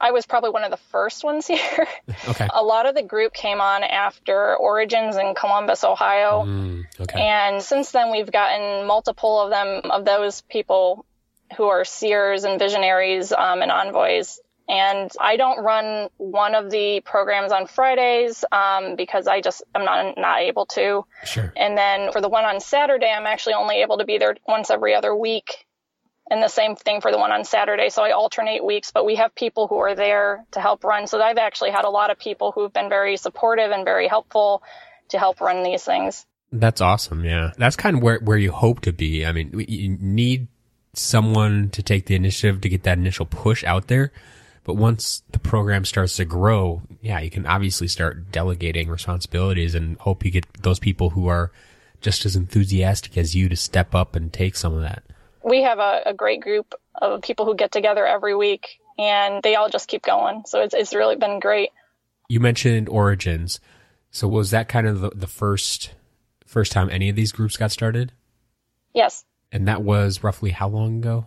I 0.00 0.10
was 0.10 0.26
probably 0.26 0.50
one 0.50 0.64
of 0.64 0.70
the 0.70 0.76
first 0.76 1.22
ones 1.22 1.46
here. 1.48 1.86
Okay. 2.28 2.48
a 2.52 2.62
lot 2.62 2.86
of 2.86 2.94
the 2.94 3.02
group 3.02 3.32
came 3.32 3.60
on 3.60 3.84
after 3.84 4.56
Origins 4.56 5.16
in 5.16 5.34
Columbus, 5.34 5.84
Ohio. 5.84 6.44
Mm, 6.44 6.84
okay. 7.00 7.20
And 7.20 7.62
since 7.62 7.92
then, 7.92 8.10
we've 8.10 8.30
gotten 8.30 8.86
multiple 8.86 9.40
of 9.40 9.50
them, 9.50 9.90
of 9.90 10.04
those 10.04 10.40
people 10.42 11.06
who 11.56 11.64
are 11.64 11.84
seers 11.84 12.44
and 12.44 12.58
visionaries 12.58 13.32
um, 13.32 13.62
and 13.62 13.70
envoys. 13.70 14.40
And 14.72 15.12
I 15.20 15.36
don't 15.36 15.62
run 15.62 16.08
one 16.16 16.54
of 16.54 16.70
the 16.70 17.02
programs 17.04 17.52
on 17.52 17.66
Fridays 17.66 18.42
um, 18.50 18.96
because 18.96 19.26
I 19.26 19.42
just 19.42 19.62
am 19.74 19.84
not 19.84 20.16
not 20.16 20.40
able 20.40 20.64
to. 20.66 21.04
Sure. 21.24 21.52
And 21.54 21.76
then 21.76 22.10
for 22.10 22.22
the 22.22 22.30
one 22.30 22.46
on 22.46 22.58
Saturday, 22.58 23.10
I'm 23.10 23.26
actually 23.26 23.52
only 23.52 23.82
able 23.82 23.98
to 23.98 24.06
be 24.06 24.16
there 24.16 24.34
once 24.48 24.70
every 24.70 24.94
other 24.94 25.14
week 25.14 25.66
and 26.30 26.42
the 26.42 26.48
same 26.48 26.74
thing 26.74 27.02
for 27.02 27.12
the 27.12 27.18
one 27.18 27.32
on 27.32 27.44
Saturday. 27.44 27.90
So 27.90 28.02
I 28.02 28.12
alternate 28.12 28.64
weeks, 28.64 28.92
but 28.92 29.04
we 29.04 29.16
have 29.16 29.34
people 29.34 29.66
who 29.66 29.76
are 29.76 29.94
there 29.94 30.46
to 30.52 30.60
help 30.60 30.84
run. 30.84 31.06
So 31.06 31.20
I've 31.20 31.36
actually 31.36 31.72
had 31.72 31.84
a 31.84 31.90
lot 31.90 32.10
of 32.10 32.18
people 32.18 32.52
who've 32.52 32.72
been 32.72 32.88
very 32.88 33.18
supportive 33.18 33.72
and 33.72 33.84
very 33.84 34.08
helpful 34.08 34.62
to 35.10 35.18
help 35.18 35.42
run 35.42 35.62
these 35.62 35.84
things. 35.84 36.24
That's 36.50 36.80
awesome. 36.80 37.26
Yeah. 37.26 37.52
That's 37.58 37.76
kind 37.76 37.98
of 37.98 38.02
where, 38.02 38.20
where 38.20 38.38
you 38.38 38.52
hope 38.52 38.80
to 38.80 38.92
be. 38.92 39.26
I 39.26 39.32
mean, 39.32 39.52
you 39.68 39.98
need 40.00 40.48
someone 40.94 41.68
to 41.70 41.82
take 41.82 42.06
the 42.06 42.14
initiative 42.14 42.62
to 42.62 42.70
get 42.70 42.84
that 42.84 42.96
initial 42.96 43.26
push 43.26 43.62
out 43.64 43.88
there. 43.88 44.12
But 44.64 44.74
once 44.74 45.22
the 45.32 45.38
program 45.38 45.84
starts 45.84 46.16
to 46.16 46.24
grow, 46.24 46.82
yeah, 47.00 47.20
you 47.20 47.30
can 47.30 47.46
obviously 47.46 47.88
start 47.88 48.30
delegating 48.30 48.88
responsibilities 48.88 49.74
and 49.74 49.96
hope 49.98 50.24
you 50.24 50.30
get 50.30 50.46
those 50.62 50.78
people 50.78 51.10
who 51.10 51.26
are 51.26 51.50
just 52.00 52.24
as 52.24 52.36
enthusiastic 52.36 53.16
as 53.16 53.34
you 53.34 53.48
to 53.48 53.56
step 53.56 53.94
up 53.94 54.14
and 54.14 54.32
take 54.32 54.56
some 54.56 54.72
of 54.74 54.82
that 54.82 55.02
we 55.44 55.62
have 55.62 55.78
a, 55.78 56.02
a, 56.06 56.14
great 56.14 56.40
group 56.40 56.74
of 56.94 57.22
people 57.22 57.46
who 57.46 57.54
get 57.54 57.72
together 57.72 58.06
every 58.06 58.34
week 58.34 58.80
and 58.98 59.42
they 59.42 59.54
all 59.54 59.68
just 59.68 59.88
keep 59.88 60.02
going. 60.02 60.42
So 60.46 60.60
it's, 60.60 60.74
it's 60.74 60.94
really 60.94 61.16
been 61.16 61.40
great. 61.40 61.70
You 62.28 62.40
mentioned 62.40 62.88
Origins. 62.88 63.60
So 64.10 64.28
was 64.28 64.50
that 64.50 64.68
kind 64.68 64.86
of 64.86 65.00
the, 65.00 65.10
the 65.10 65.26
first, 65.26 65.94
first 66.46 66.72
time 66.72 66.90
any 66.90 67.08
of 67.08 67.16
these 67.16 67.32
groups 67.32 67.56
got 67.56 67.72
started? 67.72 68.12
Yes. 68.94 69.24
And 69.50 69.66
that 69.68 69.82
was 69.82 70.22
roughly 70.22 70.50
how 70.50 70.68
long 70.68 70.98
ago? 70.98 71.26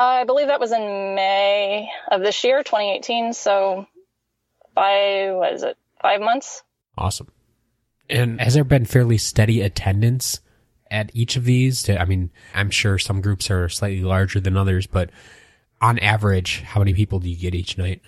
I 0.00 0.24
believe 0.24 0.46
that 0.46 0.60
was 0.60 0.72
in 0.72 1.14
May 1.14 1.90
of 2.10 2.22
this 2.22 2.42
year, 2.42 2.62
2018. 2.62 3.34
So 3.34 3.86
five, 4.74 5.34
what 5.34 5.52
is 5.52 5.62
it, 5.62 5.76
five 6.00 6.22
months? 6.22 6.62
Awesome. 6.96 7.28
And 8.08 8.40
has 8.40 8.54
there 8.54 8.64
been 8.64 8.86
fairly 8.86 9.18
steady 9.18 9.60
attendance 9.60 10.40
at 10.90 11.10
each 11.12 11.36
of 11.36 11.44
these? 11.44 11.82
To, 11.82 12.00
I 12.00 12.06
mean, 12.06 12.30
I'm 12.54 12.70
sure 12.70 12.98
some 12.98 13.20
groups 13.20 13.50
are 13.50 13.68
slightly 13.68 14.02
larger 14.02 14.40
than 14.40 14.56
others, 14.56 14.86
but 14.86 15.10
on 15.82 15.98
average, 15.98 16.62
how 16.62 16.80
many 16.80 16.94
people 16.94 17.18
do 17.18 17.28
you 17.28 17.36
get 17.36 17.54
each 17.54 17.76
night? 17.76 18.00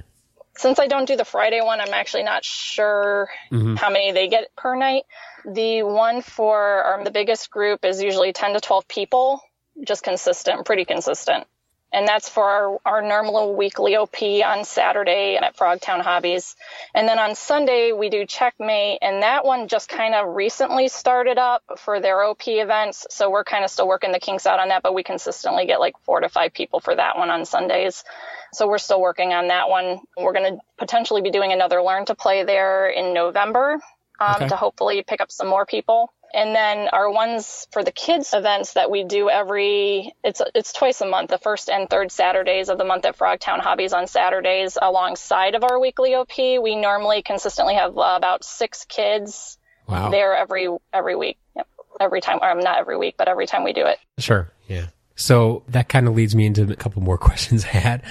Since 0.56 0.78
I 0.78 0.86
don't 0.86 1.06
do 1.06 1.16
the 1.16 1.26
Friday 1.26 1.60
one, 1.60 1.80
I'm 1.80 1.92
actually 1.92 2.24
not 2.24 2.42
sure 2.42 3.28
mm-hmm. 3.50 3.76
how 3.76 3.90
many 3.90 4.12
they 4.12 4.28
get 4.28 4.54
per 4.56 4.74
night. 4.76 5.04
The 5.44 5.82
one 5.82 6.22
for 6.22 6.94
um, 6.94 7.04
the 7.04 7.10
biggest 7.10 7.50
group 7.50 7.84
is 7.84 8.02
usually 8.02 8.32
10 8.32 8.54
to 8.54 8.60
12 8.60 8.88
people, 8.88 9.42
just 9.86 10.02
consistent, 10.02 10.64
pretty 10.64 10.86
consistent. 10.86 11.46
And 11.92 12.08
that's 12.08 12.28
for 12.28 12.44
our, 12.44 12.78
our 12.84 13.02
normal 13.02 13.54
weekly 13.54 13.96
OP 13.96 14.22
on 14.22 14.64
Saturday 14.64 15.36
at 15.36 15.56
Frogtown 15.56 16.00
Hobbies. 16.00 16.56
And 16.94 17.06
then 17.06 17.18
on 17.18 17.34
Sunday, 17.34 17.92
we 17.92 18.08
do 18.08 18.24
Checkmate, 18.24 18.98
and 19.02 19.22
that 19.22 19.44
one 19.44 19.68
just 19.68 19.88
kind 19.88 20.14
of 20.14 20.34
recently 20.34 20.88
started 20.88 21.38
up 21.38 21.62
for 21.78 22.00
their 22.00 22.22
OP 22.22 22.48
events. 22.48 23.06
So 23.10 23.30
we're 23.30 23.44
kind 23.44 23.64
of 23.64 23.70
still 23.70 23.88
working 23.88 24.12
the 24.12 24.18
kinks 24.18 24.46
out 24.46 24.58
on 24.58 24.68
that, 24.68 24.82
but 24.82 24.94
we 24.94 25.02
consistently 25.02 25.66
get 25.66 25.80
like 25.80 25.94
four 26.04 26.20
to 26.20 26.28
five 26.28 26.54
people 26.54 26.80
for 26.80 26.94
that 26.94 27.18
one 27.18 27.30
on 27.30 27.44
Sundays. 27.44 28.04
So 28.52 28.66
we're 28.66 28.78
still 28.78 29.00
working 29.00 29.32
on 29.32 29.48
that 29.48 29.68
one. 29.68 30.00
We're 30.16 30.32
going 30.32 30.56
to 30.56 30.60
potentially 30.78 31.22
be 31.22 31.30
doing 31.30 31.52
another 31.52 31.82
Learn 31.82 32.04
to 32.06 32.14
Play 32.14 32.44
there 32.44 32.88
in 32.88 33.14
November 33.14 33.80
um, 34.20 34.36
okay. 34.36 34.48
to 34.48 34.56
hopefully 34.56 35.02
pick 35.06 35.20
up 35.20 35.30
some 35.30 35.48
more 35.48 35.66
people. 35.66 36.12
And 36.34 36.54
then 36.54 36.88
our 36.88 37.10
ones 37.10 37.66
for 37.72 37.84
the 37.84 37.92
kids 37.92 38.32
events 38.32 38.72
that 38.74 38.90
we 38.90 39.04
do 39.04 39.28
every 39.28 40.12
it's 40.24 40.40
it's 40.54 40.72
twice 40.72 41.00
a 41.00 41.06
month, 41.06 41.30
the 41.30 41.38
first 41.38 41.68
and 41.68 41.88
third 41.90 42.10
Saturdays 42.10 42.68
of 42.70 42.78
the 42.78 42.84
month 42.84 43.04
at 43.04 43.18
Frogtown 43.18 43.60
Hobbies 43.60 43.92
on 43.92 44.06
Saturdays 44.06 44.78
alongside 44.80 45.54
of 45.54 45.64
our 45.64 45.78
weekly 45.78 46.14
OP. 46.14 46.36
We 46.38 46.76
normally 46.76 47.22
consistently 47.22 47.74
have 47.74 47.96
uh, 47.98 48.14
about 48.16 48.44
6 48.44 48.84
kids 48.86 49.58
wow. 49.86 50.10
there 50.10 50.34
every 50.34 50.68
every 50.92 51.16
week. 51.16 51.38
Yep. 51.56 51.68
Every 52.00 52.20
time 52.22 52.38
or 52.40 52.54
not 52.54 52.78
every 52.78 52.96
week, 52.96 53.16
but 53.18 53.28
every 53.28 53.46
time 53.46 53.64
we 53.64 53.74
do 53.74 53.86
it. 53.86 53.98
Sure. 54.18 54.50
Yeah. 54.68 54.86
So 55.14 55.62
that 55.68 55.88
kind 55.88 56.08
of 56.08 56.14
leads 56.14 56.34
me 56.34 56.46
into 56.46 56.62
a 56.62 56.76
couple 56.76 57.02
more 57.02 57.18
questions 57.28 57.64
I 57.64 57.78
had. 57.78 58.02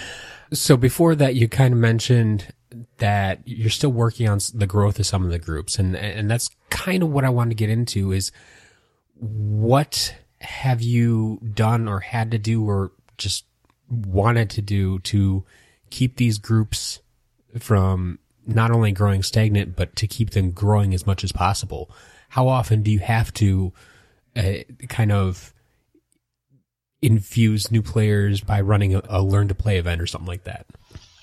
So 0.53 0.77
before 0.77 1.15
that, 1.15 1.35
you 1.35 1.47
kind 1.47 1.73
of 1.73 1.79
mentioned 1.79 2.53
that 2.97 3.41
you're 3.45 3.69
still 3.69 3.91
working 3.91 4.27
on 4.27 4.39
the 4.53 4.67
growth 4.67 4.99
of 4.99 5.05
some 5.05 5.23
of 5.25 5.31
the 5.31 5.39
groups, 5.39 5.77
and 5.77 5.95
and 5.95 6.29
that's 6.29 6.49
kind 6.69 7.03
of 7.03 7.09
what 7.09 7.25
I 7.25 7.29
want 7.29 7.51
to 7.51 7.55
get 7.55 7.69
into 7.69 8.11
is 8.11 8.31
what 9.15 10.15
have 10.39 10.81
you 10.81 11.39
done 11.53 11.87
or 11.87 11.99
had 11.99 12.31
to 12.31 12.37
do 12.37 12.67
or 12.67 12.91
just 13.17 13.45
wanted 13.89 14.49
to 14.49 14.61
do 14.61 14.99
to 14.99 15.43
keep 15.89 16.15
these 16.15 16.39
groups 16.39 16.99
from 17.59 18.17
not 18.47 18.71
only 18.71 18.91
growing 18.91 19.21
stagnant 19.21 19.75
but 19.75 19.95
to 19.95 20.07
keep 20.07 20.31
them 20.31 20.51
growing 20.51 20.93
as 20.93 21.05
much 21.05 21.23
as 21.23 21.31
possible. 21.31 21.91
How 22.29 22.47
often 22.47 22.81
do 22.81 22.89
you 22.89 22.99
have 22.99 23.33
to 23.35 23.73
uh, 24.35 24.53
kind 24.87 25.11
of 25.11 25.53
infuse 27.01 27.71
new 27.71 27.81
players 27.81 28.41
by 28.41 28.61
running 28.61 28.95
a, 28.95 29.01
a 29.09 29.21
learn 29.21 29.47
to 29.49 29.55
play 29.55 29.77
event 29.77 30.01
or 30.01 30.07
something 30.07 30.27
like 30.27 30.45
that? 30.45 30.65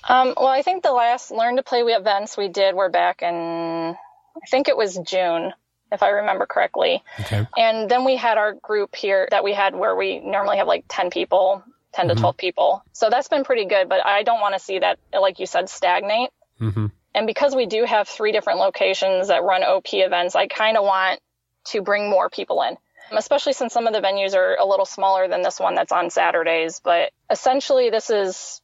Um, 0.09 0.33
well, 0.35 0.47
I 0.47 0.63
think 0.63 0.83
the 0.83 0.91
last 0.91 1.29
learn 1.29 1.57
to 1.57 1.63
play 1.63 1.81
events 1.81 2.35
we 2.35 2.47
did 2.47 2.73
were 2.73 2.89
back 2.89 3.21
in, 3.21 3.35
I 3.35 4.45
think 4.49 4.67
it 4.67 4.75
was 4.75 4.97
June, 5.05 5.53
if 5.91 6.01
I 6.01 6.09
remember 6.09 6.47
correctly. 6.47 7.03
Okay. 7.19 7.47
And 7.55 7.89
then 7.89 8.05
we 8.05 8.17
had 8.17 8.39
our 8.39 8.53
group 8.53 8.95
here 8.95 9.27
that 9.29 9.43
we 9.43 9.53
had 9.53 9.75
where 9.75 9.95
we 9.95 10.19
normally 10.19 10.57
have 10.57 10.67
like 10.67 10.85
10 10.89 11.11
people, 11.11 11.63
10 11.93 12.07
mm-hmm. 12.07 12.15
to 12.15 12.19
12 12.19 12.37
people. 12.37 12.83
So 12.91 13.11
that's 13.11 13.27
been 13.27 13.43
pretty 13.43 13.65
good, 13.65 13.87
but 13.87 14.03
I 14.03 14.23
don't 14.23 14.41
want 14.41 14.55
to 14.55 14.59
see 14.59 14.79
that, 14.79 14.97
like 15.13 15.39
you 15.39 15.45
said, 15.45 15.69
stagnate. 15.69 16.31
Mm-hmm. 16.59 16.87
And 17.13 17.27
because 17.27 17.55
we 17.55 17.67
do 17.67 17.85
have 17.85 18.07
three 18.07 18.31
different 18.31 18.59
locations 18.59 19.27
that 19.27 19.43
run 19.43 19.63
OP 19.63 19.93
events, 19.93 20.35
I 20.35 20.47
kind 20.47 20.75
of 20.75 20.83
want 20.83 21.19
to 21.65 21.81
bring 21.81 22.09
more 22.09 22.29
people 22.29 22.63
in 22.63 22.77
especially 23.11 23.53
since 23.53 23.73
some 23.73 23.87
of 23.87 23.93
the 23.93 24.01
venues 24.01 24.35
are 24.35 24.55
a 24.59 24.65
little 24.65 24.85
smaller 24.85 25.27
than 25.27 25.41
this 25.41 25.59
one 25.59 25.73
that's 25.73 25.91
on 25.91 26.11
Saturdays. 26.11 26.79
But 26.83 27.11
essentially, 27.29 27.89
this 27.89 28.11
is 28.11 28.61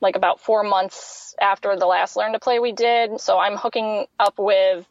like 0.00 0.16
about 0.16 0.40
four 0.40 0.62
months 0.62 1.34
after 1.40 1.76
the 1.76 1.86
last 1.86 2.16
Learn 2.16 2.32
to 2.32 2.38
Play 2.38 2.58
we 2.58 2.72
did. 2.72 3.20
So 3.20 3.38
I'm 3.38 3.56
hooking 3.56 4.06
up 4.18 4.34
with 4.38 4.86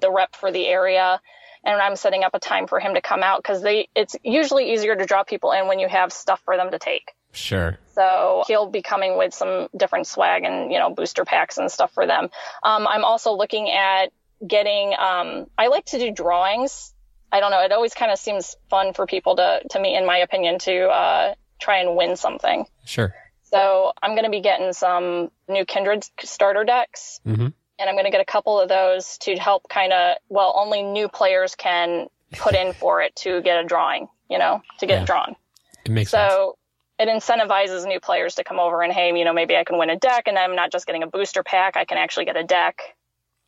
the 0.00 0.10
rep 0.10 0.36
for 0.36 0.52
the 0.52 0.66
area 0.66 1.20
and 1.64 1.80
I'm 1.80 1.96
setting 1.96 2.24
up 2.24 2.34
a 2.34 2.38
time 2.38 2.66
for 2.66 2.80
him 2.80 2.94
to 2.94 3.02
come 3.02 3.22
out 3.22 3.42
because 3.42 3.62
they 3.62 3.88
it's 3.94 4.16
usually 4.22 4.72
easier 4.72 4.96
to 4.96 5.06
draw 5.06 5.24
people 5.24 5.52
in 5.52 5.66
when 5.66 5.78
you 5.78 5.88
have 5.88 6.12
stuff 6.12 6.40
for 6.44 6.56
them 6.56 6.70
to 6.70 6.78
take. 6.78 7.12
Sure. 7.32 7.78
So 7.94 8.42
he'll 8.46 8.68
be 8.68 8.82
coming 8.82 9.16
with 9.16 9.32
some 9.32 9.68
different 9.76 10.06
swag 10.06 10.44
and 10.44 10.72
you 10.72 10.78
know 10.78 10.90
booster 10.90 11.24
packs 11.24 11.58
and 11.58 11.70
stuff 11.70 11.92
for 11.92 12.06
them. 12.06 12.28
Um, 12.62 12.86
I'm 12.86 13.04
also 13.04 13.36
looking 13.36 13.70
at 13.70 14.12
getting. 14.46 14.94
Um, 14.98 15.46
I 15.56 15.68
like 15.68 15.86
to 15.86 15.98
do 15.98 16.10
drawings 16.10 16.92
I 17.32 17.40
don't 17.40 17.50
know. 17.50 17.60
It 17.60 17.72
always 17.72 17.94
kind 17.94 18.10
of 18.10 18.18
seems 18.18 18.56
fun 18.68 18.92
for 18.92 19.06
people 19.06 19.36
to, 19.36 19.60
to 19.70 19.80
me, 19.80 19.96
in 19.96 20.04
my 20.04 20.18
opinion, 20.18 20.58
to 20.60 20.88
uh, 20.88 21.34
try 21.60 21.78
and 21.78 21.96
win 21.96 22.16
something. 22.16 22.66
Sure. 22.84 23.14
So 23.50 23.92
I'm 24.02 24.12
going 24.12 24.24
to 24.24 24.30
be 24.30 24.40
getting 24.40 24.72
some 24.72 25.30
new 25.48 25.64
Kindred 25.64 26.04
starter 26.20 26.64
decks, 26.64 27.20
mm-hmm. 27.26 27.42
and 27.42 27.54
I'm 27.78 27.94
going 27.94 28.04
to 28.04 28.10
get 28.10 28.20
a 28.20 28.24
couple 28.24 28.60
of 28.60 28.68
those 28.68 29.18
to 29.18 29.36
help 29.36 29.68
kind 29.68 29.92
of, 29.92 30.16
well, 30.28 30.54
only 30.56 30.82
new 30.82 31.08
players 31.08 31.56
can 31.56 32.06
put 32.38 32.54
in 32.54 32.72
for 32.72 33.02
it 33.02 33.14
to 33.16 33.42
get 33.42 33.62
a 33.62 33.66
drawing, 33.66 34.08
you 34.28 34.38
know, 34.38 34.62
to 34.78 34.86
get 34.86 35.00
yeah. 35.00 35.04
drawn. 35.04 35.36
It 35.84 35.90
makes 35.90 36.10
so 36.12 36.54
sense. 36.98 37.10
it 37.10 37.12
incentivizes 37.12 37.86
new 37.86 37.98
players 37.98 38.36
to 38.36 38.44
come 38.44 38.60
over 38.60 38.82
and, 38.82 38.92
hey, 38.92 39.16
you 39.16 39.24
know, 39.24 39.32
maybe 39.32 39.56
I 39.56 39.64
can 39.64 39.78
win 39.78 39.90
a 39.90 39.96
deck, 39.96 40.24
and 40.28 40.38
I'm 40.38 40.54
not 40.54 40.70
just 40.70 40.86
getting 40.86 41.02
a 41.02 41.08
booster 41.08 41.42
pack. 41.42 41.76
I 41.76 41.84
can 41.84 41.98
actually 41.98 42.26
get 42.26 42.36
a 42.36 42.44
deck 42.44 42.80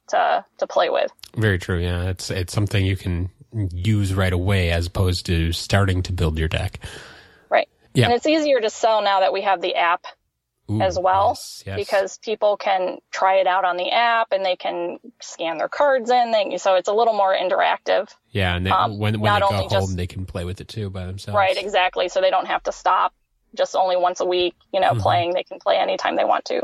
to 0.08 0.44
to 0.58 0.66
play 0.66 0.90
with. 0.90 1.12
Very 1.36 1.58
true. 1.58 1.78
Yeah, 1.78 2.08
it's 2.08 2.30
it's 2.30 2.52
something 2.52 2.84
you 2.84 2.96
can 2.96 3.30
use 3.52 4.14
right 4.14 4.32
away 4.32 4.70
as 4.70 4.86
opposed 4.86 5.26
to 5.26 5.52
starting 5.52 6.02
to 6.02 6.12
build 6.12 6.38
your 6.38 6.48
deck. 6.48 6.80
Yeah. 7.94 8.06
And 8.06 8.14
it's 8.14 8.26
easier 8.26 8.60
to 8.60 8.70
sell 8.70 9.02
now 9.02 9.20
that 9.20 9.32
we 9.32 9.42
have 9.42 9.60
the 9.60 9.74
app 9.74 10.06
Ooh, 10.70 10.80
as 10.80 10.98
well 10.98 11.30
yes, 11.30 11.62
yes. 11.66 11.76
because 11.76 12.18
people 12.18 12.56
can 12.56 12.98
try 13.10 13.36
it 13.36 13.46
out 13.46 13.64
on 13.64 13.76
the 13.76 13.90
app 13.90 14.28
and 14.32 14.44
they 14.44 14.56
can 14.56 14.98
scan 15.20 15.58
their 15.58 15.68
cards 15.68 16.10
in. 16.10 16.30
They, 16.30 16.56
so 16.58 16.76
it's 16.76 16.88
a 16.88 16.92
little 16.92 17.14
more 17.14 17.36
interactive. 17.36 18.08
Yeah, 18.30 18.56
and 18.56 18.66
they, 18.66 18.70
um, 18.70 18.98
when 18.98 19.20
when 19.20 19.34
they 19.34 19.40
go 19.40 19.46
home, 19.46 19.68
just, 19.70 19.96
they 19.96 20.06
can 20.06 20.24
play 20.24 20.44
with 20.44 20.60
it 20.60 20.68
too 20.68 20.88
by 20.88 21.06
themselves. 21.06 21.36
Right, 21.36 21.56
exactly. 21.56 22.08
So 22.08 22.20
they 22.20 22.30
don't 22.30 22.46
have 22.46 22.62
to 22.64 22.72
stop 22.72 23.12
just 23.54 23.76
only 23.76 23.96
once 23.96 24.20
a 24.20 24.24
week. 24.24 24.54
You 24.72 24.80
know, 24.80 24.90
mm-hmm. 24.90 25.00
playing. 25.00 25.34
They 25.34 25.42
can 25.42 25.58
play 25.58 25.76
anytime 25.76 26.16
they 26.16 26.24
want 26.24 26.44
to. 26.46 26.62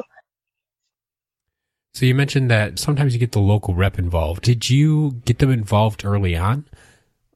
So 1.95 2.07
you 2.07 2.15
mentioned 2.15 2.51
that 2.51 2.79
sometimes 2.79 3.13
you 3.13 3.19
get 3.19 3.33
the 3.33 3.41
local 3.41 3.75
rep 3.75 3.99
involved. 3.99 4.43
Did 4.43 4.71
you 4.71 5.21
get 5.25 5.41
them 5.41 5.51
involved 5.51 6.05
early 6.05 6.37
on? 6.37 6.67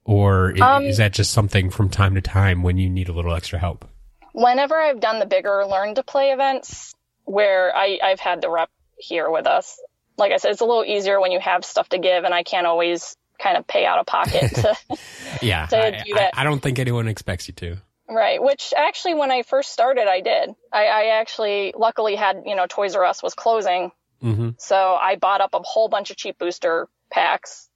Or 0.04 0.60
um, 0.62 0.84
is 0.84 0.96
that 0.96 1.12
just 1.12 1.32
something 1.32 1.70
from 1.70 1.88
time 1.88 2.14
to 2.14 2.20
time 2.20 2.62
when 2.62 2.76
you 2.76 2.90
need 2.90 3.08
a 3.08 3.12
little 3.12 3.34
extra 3.34 3.58
help? 3.58 3.88
Whenever 4.32 4.80
I've 4.80 5.00
done 5.00 5.18
the 5.18 5.26
bigger 5.26 5.64
learn 5.66 5.94
to 5.94 6.02
play 6.02 6.30
events 6.30 6.94
where 7.24 7.74
I, 7.74 7.98
I've 8.02 8.20
had 8.20 8.40
the 8.40 8.50
rep 8.50 8.70
here 8.96 9.30
with 9.30 9.46
us, 9.46 9.80
like 10.16 10.32
I 10.32 10.38
said, 10.38 10.50
it's 10.50 10.60
a 10.60 10.64
little 10.64 10.84
easier 10.84 11.20
when 11.20 11.32
you 11.32 11.40
have 11.40 11.64
stuff 11.64 11.88
to 11.90 11.98
give 11.98 12.24
and 12.24 12.34
I 12.34 12.42
can't 12.42 12.66
always 12.66 13.16
kind 13.38 13.56
of 13.56 13.66
pay 13.66 13.86
out 13.86 13.98
of 13.98 14.06
pocket 14.06 14.54
to, 14.54 14.76
yeah, 15.42 15.66
to 15.66 15.78
I, 15.78 16.02
do 16.02 16.14
that. 16.14 16.30
I, 16.34 16.40
I 16.40 16.44
don't 16.44 16.60
think 16.60 16.78
anyone 16.78 17.08
expects 17.08 17.46
you 17.48 17.54
to. 17.54 17.76
Right. 18.08 18.42
Which 18.42 18.74
actually, 18.76 19.14
when 19.14 19.30
I 19.30 19.42
first 19.42 19.72
started, 19.72 20.06
I 20.08 20.20
did. 20.20 20.50
I, 20.72 20.86
I 20.86 21.04
actually, 21.20 21.72
luckily, 21.76 22.14
had 22.16 22.42
you 22.44 22.56
know 22.56 22.66
Toys 22.68 22.94
R 22.94 23.04
Us 23.04 23.22
was 23.22 23.32
closing, 23.32 23.90
Mm-hmm. 24.22 24.50
So 24.58 24.76
I 24.76 25.16
bought 25.16 25.40
up 25.40 25.54
a 25.54 25.60
whole 25.60 25.88
bunch 25.88 26.10
of 26.10 26.16
cheap 26.16 26.38
booster 26.38 26.88
packs. 27.10 27.68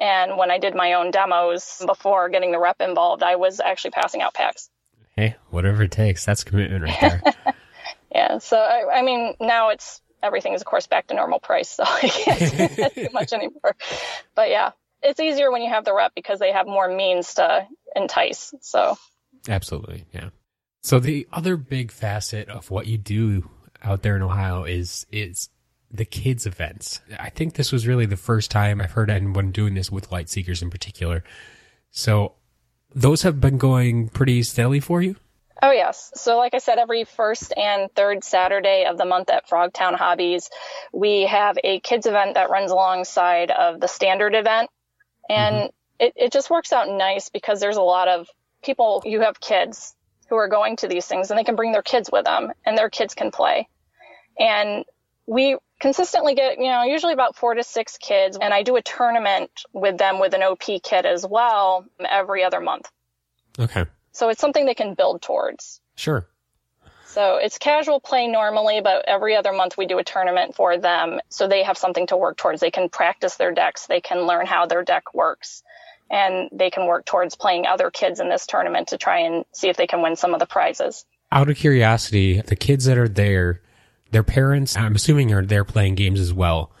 And 0.00 0.36
when 0.36 0.50
I 0.50 0.58
did 0.58 0.74
my 0.74 0.94
own 0.94 1.10
demos 1.10 1.82
before 1.84 2.28
getting 2.28 2.52
the 2.52 2.58
rep 2.58 2.80
involved, 2.80 3.22
I 3.22 3.36
was 3.36 3.60
actually 3.60 3.90
passing 3.90 4.22
out 4.22 4.34
packs. 4.34 4.70
Hey, 5.16 5.36
whatever 5.50 5.82
it 5.82 5.90
takes. 5.90 6.24
That's 6.24 6.44
commitment 6.44 6.84
right 6.84 7.00
there. 7.00 7.22
yeah. 8.14 8.38
So, 8.38 8.56
I, 8.56 8.98
I, 8.98 9.02
mean, 9.02 9.34
now 9.40 9.70
it's 9.70 10.00
everything 10.22 10.54
is, 10.54 10.60
of 10.60 10.66
course, 10.66 10.86
back 10.86 11.08
to 11.08 11.14
normal 11.14 11.40
price. 11.40 11.68
So 11.68 11.82
I 11.86 12.08
can't 12.08 12.38
do 12.38 12.82
that 12.82 12.94
too 12.94 13.08
much 13.12 13.32
anymore. 13.32 13.74
But 14.36 14.50
yeah, 14.50 14.70
it's 15.02 15.20
easier 15.20 15.50
when 15.50 15.62
you 15.62 15.70
have 15.70 15.84
the 15.84 15.94
rep 15.94 16.14
because 16.14 16.38
they 16.38 16.52
have 16.52 16.66
more 16.66 16.88
means 16.88 17.34
to 17.34 17.66
entice. 17.96 18.54
So, 18.60 18.96
absolutely. 19.48 20.04
Yeah. 20.12 20.30
So, 20.82 21.00
the 21.00 21.26
other 21.32 21.56
big 21.56 21.90
facet 21.90 22.48
of 22.48 22.70
what 22.70 22.86
you 22.86 22.98
do 22.98 23.50
out 23.82 24.02
there 24.02 24.16
in 24.16 24.22
Ohio 24.22 24.64
is, 24.64 25.06
is 25.10 25.48
the 25.90 26.04
kids 26.04 26.46
events. 26.46 27.00
I 27.18 27.30
think 27.30 27.54
this 27.54 27.72
was 27.72 27.86
really 27.86 28.06
the 28.06 28.16
first 28.16 28.50
time 28.50 28.80
I've 28.80 28.92
heard 28.92 29.10
anyone 29.10 29.52
doing 29.52 29.74
this 29.74 29.90
with 29.90 30.12
light 30.12 30.28
seekers 30.28 30.62
in 30.62 30.70
particular. 30.70 31.24
So 31.90 32.34
those 32.94 33.22
have 33.22 33.40
been 33.40 33.58
going 33.58 34.08
pretty 34.08 34.42
steadily 34.42 34.80
for 34.80 35.02
you? 35.02 35.16
Oh, 35.60 35.72
yes. 35.72 36.12
So, 36.14 36.36
like 36.38 36.54
I 36.54 36.58
said, 36.58 36.78
every 36.78 37.04
first 37.04 37.52
and 37.56 37.90
third 37.94 38.22
Saturday 38.22 38.84
of 38.88 38.96
the 38.96 39.04
month 39.04 39.28
at 39.28 39.48
Frogtown 39.48 39.96
Hobbies, 39.96 40.50
we 40.92 41.22
have 41.22 41.58
a 41.64 41.80
kids 41.80 42.06
event 42.06 42.34
that 42.34 42.50
runs 42.50 42.70
alongside 42.70 43.50
of 43.50 43.80
the 43.80 43.88
standard 43.88 44.34
event. 44.34 44.70
And 45.28 45.56
mm-hmm. 45.56 46.06
it, 46.06 46.12
it 46.16 46.32
just 46.32 46.48
works 46.48 46.72
out 46.72 46.88
nice 46.88 47.28
because 47.28 47.58
there's 47.60 47.76
a 47.76 47.82
lot 47.82 48.06
of 48.06 48.28
people, 48.62 49.02
you 49.04 49.22
have 49.22 49.40
kids 49.40 49.96
who 50.28 50.36
are 50.36 50.48
going 50.48 50.76
to 50.76 50.88
these 50.88 51.06
things 51.06 51.30
and 51.30 51.38
they 51.38 51.44
can 51.44 51.56
bring 51.56 51.72
their 51.72 51.82
kids 51.82 52.08
with 52.12 52.24
them 52.24 52.52
and 52.64 52.78
their 52.78 52.90
kids 52.90 53.14
can 53.14 53.32
play. 53.32 53.68
And 54.38 54.84
we 55.26 55.56
consistently 55.80 56.34
get, 56.34 56.58
you 56.58 56.68
know, 56.68 56.82
usually 56.82 57.12
about 57.12 57.36
four 57.36 57.54
to 57.54 57.62
six 57.62 57.98
kids. 57.98 58.38
And 58.40 58.52
I 58.52 58.62
do 58.62 58.76
a 58.76 58.82
tournament 58.82 59.50
with 59.72 59.98
them 59.98 60.20
with 60.20 60.34
an 60.34 60.42
OP 60.42 60.64
kit 60.82 61.04
as 61.04 61.26
well 61.26 61.84
every 62.08 62.44
other 62.44 62.60
month. 62.60 62.90
Okay. 63.58 63.84
So 64.12 64.28
it's 64.28 64.40
something 64.40 64.66
they 64.66 64.74
can 64.74 64.94
build 64.94 65.22
towards. 65.22 65.80
Sure. 65.96 66.26
So 67.06 67.36
it's 67.36 67.56
casual 67.56 68.00
play 68.00 68.26
normally, 68.26 68.80
but 68.82 69.04
every 69.08 69.34
other 69.34 69.52
month 69.52 69.78
we 69.78 69.86
do 69.86 69.98
a 69.98 70.04
tournament 70.04 70.54
for 70.54 70.76
them 70.76 71.20
so 71.30 71.48
they 71.48 71.62
have 71.62 71.78
something 71.78 72.06
to 72.08 72.16
work 72.16 72.36
towards. 72.36 72.60
They 72.60 72.70
can 72.70 72.90
practice 72.90 73.36
their 73.36 73.52
decks, 73.52 73.86
they 73.86 74.00
can 74.00 74.26
learn 74.26 74.46
how 74.46 74.66
their 74.66 74.84
deck 74.84 75.14
works, 75.14 75.62
and 76.10 76.50
they 76.52 76.70
can 76.70 76.86
work 76.86 77.06
towards 77.06 77.34
playing 77.34 77.66
other 77.66 77.90
kids 77.90 78.20
in 78.20 78.28
this 78.28 78.46
tournament 78.46 78.88
to 78.88 78.98
try 78.98 79.20
and 79.20 79.44
see 79.52 79.68
if 79.68 79.76
they 79.76 79.86
can 79.86 80.02
win 80.02 80.16
some 80.16 80.34
of 80.34 80.40
the 80.40 80.46
prizes. 80.46 81.06
Out 81.32 81.48
of 81.48 81.56
curiosity, 81.56 82.40
the 82.42 82.56
kids 82.56 82.84
that 82.84 82.98
are 82.98 83.08
there, 83.08 83.62
their 84.10 84.22
parents, 84.22 84.76
I'm 84.76 84.94
assuming 84.94 85.32
are 85.32 85.44
there 85.44 85.64
playing 85.64 85.94
games 85.94 86.20
as 86.20 86.32
well, 86.32 86.72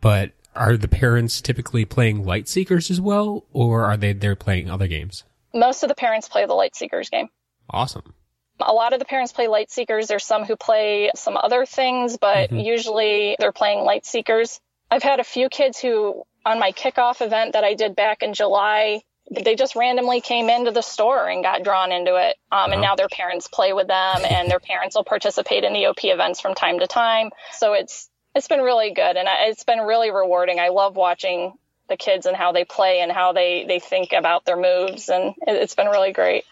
but 0.00 0.32
are 0.54 0.76
the 0.76 0.88
parents 0.88 1.40
typically 1.40 1.84
playing 1.84 2.24
Light 2.24 2.48
Seekers 2.48 2.90
as 2.90 3.00
well, 3.00 3.44
or 3.52 3.84
are 3.84 3.96
they 3.96 4.12
there 4.12 4.36
playing 4.36 4.70
other 4.70 4.86
games? 4.86 5.24
Most 5.52 5.82
of 5.82 5.88
the 5.88 5.94
parents 5.94 6.28
play 6.28 6.46
the 6.46 6.54
Light 6.54 6.74
Seekers 6.76 7.10
game. 7.10 7.28
Awesome. 7.70 8.14
A 8.60 8.72
lot 8.72 8.92
of 8.92 8.98
the 8.98 9.04
parents 9.04 9.32
play 9.32 9.48
Light 9.48 9.70
Seekers. 9.70 10.06
There's 10.06 10.24
some 10.24 10.44
who 10.44 10.56
play 10.56 11.10
some 11.16 11.36
other 11.36 11.66
things, 11.66 12.18
but 12.18 12.50
mm-hmm. 12.50 12.58
usually 12.58 13.36
they're 13.38 13.52
playing 13.52 13.84
Light 13.84 14.06
Seekers. 14.06 14.60
I've 14.90 15.02
had 15.02 15.18
a 15.18 15.24
few 15.24 15.48
kids 15.48 15.80
who, 15.80 16.22
on 16.46 16.60
my 16.60 16.72
kickoff 16.72 17.20
event 17.20 17.54
that 17.54 17.64
I 17.64 17.74
did 17.74 17.96
back 17.96 18.22
in 18.22 18.32
July, 18.32 19.02
they 19.42 19.56
just 19.56 19.76
randomly 19.76 20.20
came 20.20 20.48
into 20.48 20.70
the 20.70 20.82
store 20.82 21.28
and 21.28 21.42
got 21.42 21.62
drawn 21.62 21.92
into 21.92 22.16
it. 22.16 22.36
Um, 22.52 22.72
and 22.72 22.80
now 22.80 22.96
their 22.96 23.08
parents 23.08 23.48
play 23.48 23.72
with 23.72 23.88
them 23.88 24.22
and 24.28 24.50
their 24.50 24.60
parents 24.60 24.96
will 24.96 25.04
participate 25.04 25.64
in 25.64 25.72
the 25.72 25.86
OP 25.86 26.04
events 26.04 26.40
from 26.40 26.54
time 26.54 26.80
to 26.80 26.86
time. 26.86 27.30
So 27.52 27.72
it's, 27.72 28.08
it's 28.34 28.48
been 28.48 28.60
really 28.60 28.92
good 28.92 29.16
and 29.16 29.28
it's 29.30 29.64
been 29.64 29.80
really 29.80 30.10
rewarding. 30.10 30.58
I 30.58 30.68
love 30.68 30.96
watching 30.96 31.54
the 31.88 31.96
kids 31.96 32.26
and 32.26 32.36
how 32.36 32.52
they 32.52 32.64
play 32.64 33.00
and 33.00 33.12
how 33.12 33.32
they, 33.32 33.64
they 33.66 33.78
think 33.78 34.12
about 34.12 34.44
their 34.44 34.56
moves. 34.56 35.08
And 35.08 35.34
it, 35.46 35.60
has 35.60 35.74
been 35.74 35.88
really 35.88 36.12
great. 36.12 36.44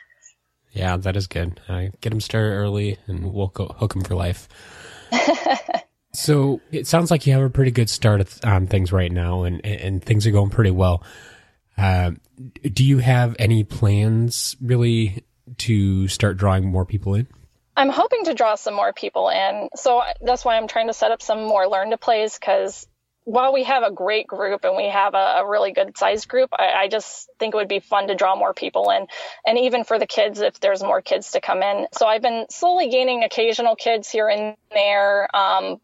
Yeah, 0.73 0.97
that 0.97 1.17
is 1.17 1.27
good. 1.27 1.61
Uh, 1.69 1.89
get 2.01 2.11
them 2.11 2.21
started 2.21 2.51
early 2.51 2.99
and 3.07 3.33
we'll 3.33 3.49
go 3.49 3.67
hook 3.67 3.95
them 3.95 4.03
for 4.05 4.15
life. 4.15 4.49
so 6.13 6.61
it 6.71 6.87
sounds 6.87 7.11
like 7.11 7.27
you 7.27 7.33
have 7.35 7.43
a 7.43 7.51
pretty 7.51 7.71
good 7.71 7.91
start 7.91 8.45
on 8.45 8.67
things 8.67 8.93
right 8.93 9.13
now 9.13 9.43
and, 9.43 9.65
and 9.65 10.03
things 10.03 10.27
are 10.27 10.31
going 10.31 10.51
pretty 10.51 10.71
well. 10.71 11.03
Uh, 11.77 12.13
do 12.63 12.85
you 12.85 12.99
have 12.99 13.37
any 13.39 13.65
plans 13.65 14.57
really 14.61 15.25
to 15.59 16.09
start 16.09 16.37
drawing 16.37 16.67
more 16.67 16.85
people 16.85 17.15
in? 17.15 17.27
I'm 17.77 17.89
hoping 17.89 18.25
to 18.27 18.35
draw 18.35 18.55
some 18.55 18.75
more 18.75 18.93
people 18.93 19.31
in. 19.31 19.69
So 19.77 20.03
that's 20.21 20.45
why 20.45 20.57
I'm 20.57 20.69
trying 20.69 20.89
to 20.89 20.93
set 20.93 21.11
up 21.11 21.23
some 21.23 21.45
more 21.45 21.67
learn 21.67 21.91
to 21.91 21.97
plays 21.97 22.39
because 22.39 22.87
while 23.25 23.53
we 23.53 23.65
have 23.65 23.83
a 23.85 23.91
great 23.91 24.27
group 24.27 24.65
and 24.65 24.77
we 24.77 24.89
have 24.89 25.15
a, 25.15 25.37
a 25.41 25.49
really 25.49 25.73
good 25.73 25.97
sized 25.97 26.29
group, 26.29 26.51
I, 26.53 26.73
I, 26.73 26.89
just 26.89 27.31
think 27.39 27.55
it 27.55 27.57
would 27.57 27.69
be 27.69 27.79
fun 27.79 28.09
to 28.09 28.17
draw 28.17 28.35
more 28.35 28.53
people 28.53 28.91
in. 28.91 29.07
And 29.47 29.59
even 29.59 29.85
for 29.85 29.99
the 29.99 30.09
kids, 30.09 30.41
if 30.41 30.59
there's 30.59 30.83
more 30.83 31.01
kids 31.01 31.33
to 31.33 31.41
come 31.41 31.63
in. 31.63 31.87
So 31.93 32.07
I've 32.07 32.23
been 32.23 32.47
slowly 32.51 32.89
gaining 32.89 33.23
occasional 33.23 33.77
kids 33.77 34.11
here 34.11 34.29
and 34.29 34.57
there. 34.73 35.35
Um, 35.35 35.81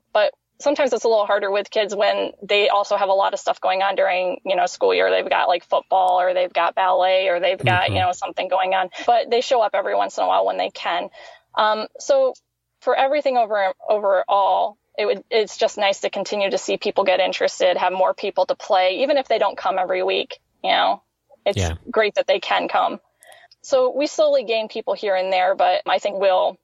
sometimes 0.60 0.92
it's 0.92 1.04
a 1.04 1.08
little 1.08 1.26
harder 1.26 1.50
with 1.50 1.70
kids 1.70 1.94
when 1.94 2.32
they 2.42 2.68
also 2.68 2.96
have 2.96 3.08
a 3.08 3.14
lot 3.14 3.32
of 3.32 3.40
stuff 3.40 3.60
going 3.60 3.82
on 3.82 3.94
during, 3.94 4.40
you 4.44 4.56
know, 4.56 4.66
school 4.66 4.94
year. 4.94 5.10
They've 5.10 5.28
got 5.28 5.48
like 5.48 5.64
football 5.64 6.20
or 6.20 6.34
they've 6.34 6.52
got 6.52 6.74
ballet 6.74 7.28
or 7.28 7.40
they've 7.40 7.62
got, 7.62 7.84
mm-hmm. 7.84 7.94
you 7.94 8.00
know, 8.00 8.12
something 8.12 8.48
going 8.48 8.74
on, 8.74 8.90
but 9.06 9.30
they 9.30 9.40
show 9.40 9.62
up 9.62 9.72
every 9.74 9.94
once 9.94 10.18
in 10.18 10.24
a 10.24 10.26
while 10.26 10.44
when 10.44 10.56
they 10.56 10.70
can. 10.70 11.10
Um, 11.54 11.86
so 11.98 12.34
for 12.80 12.96
everything 12.96 13.36
over 13.36 13.72
overall, 13.88 14.78
it 14.96 15.06
would, 15.06 15.24
it's 15.30 15.56
just 15.56 15.78
nice 15.78 16.00
to 16.00 16.10
continue 16.10 16.50
to 16.50 16.58
see 16.58 16.76
people 16.76 17.04
get 17.04 17.20
interested, 17.20 17.76
have 17.76 17.92
more 17.92 18.14
people 18.14 18.46
to 18.46 18.56
play, 18.56 19.02
even 19.02 19.16
if 19.16 19.28
they 19.28 19.38
don't 19.38 19.56
come 19.56 19.78
every 19.78 20.02
week, 20.02 20.38
you 20.62 20.70
know, 20.70 21.02
it's 21.46 21.56
yeah. 21.56 21.74
great 21.88 22.16
that 22.16 22.26
they 22.26 22.40
can 22.40 22.66
come. 22.66 22.98
So 23.62 23.96
we 23.96 24.08
slowly 24.08 24.44
gain 24.44 24.68
people 24.68 24.94
here 24.94 25.14
and 25.14 25.32
there, 25.32 25.54
but 25.54 25.82
I 25.86 25.98
think 25.98 26.20
we'll 26.20 26.58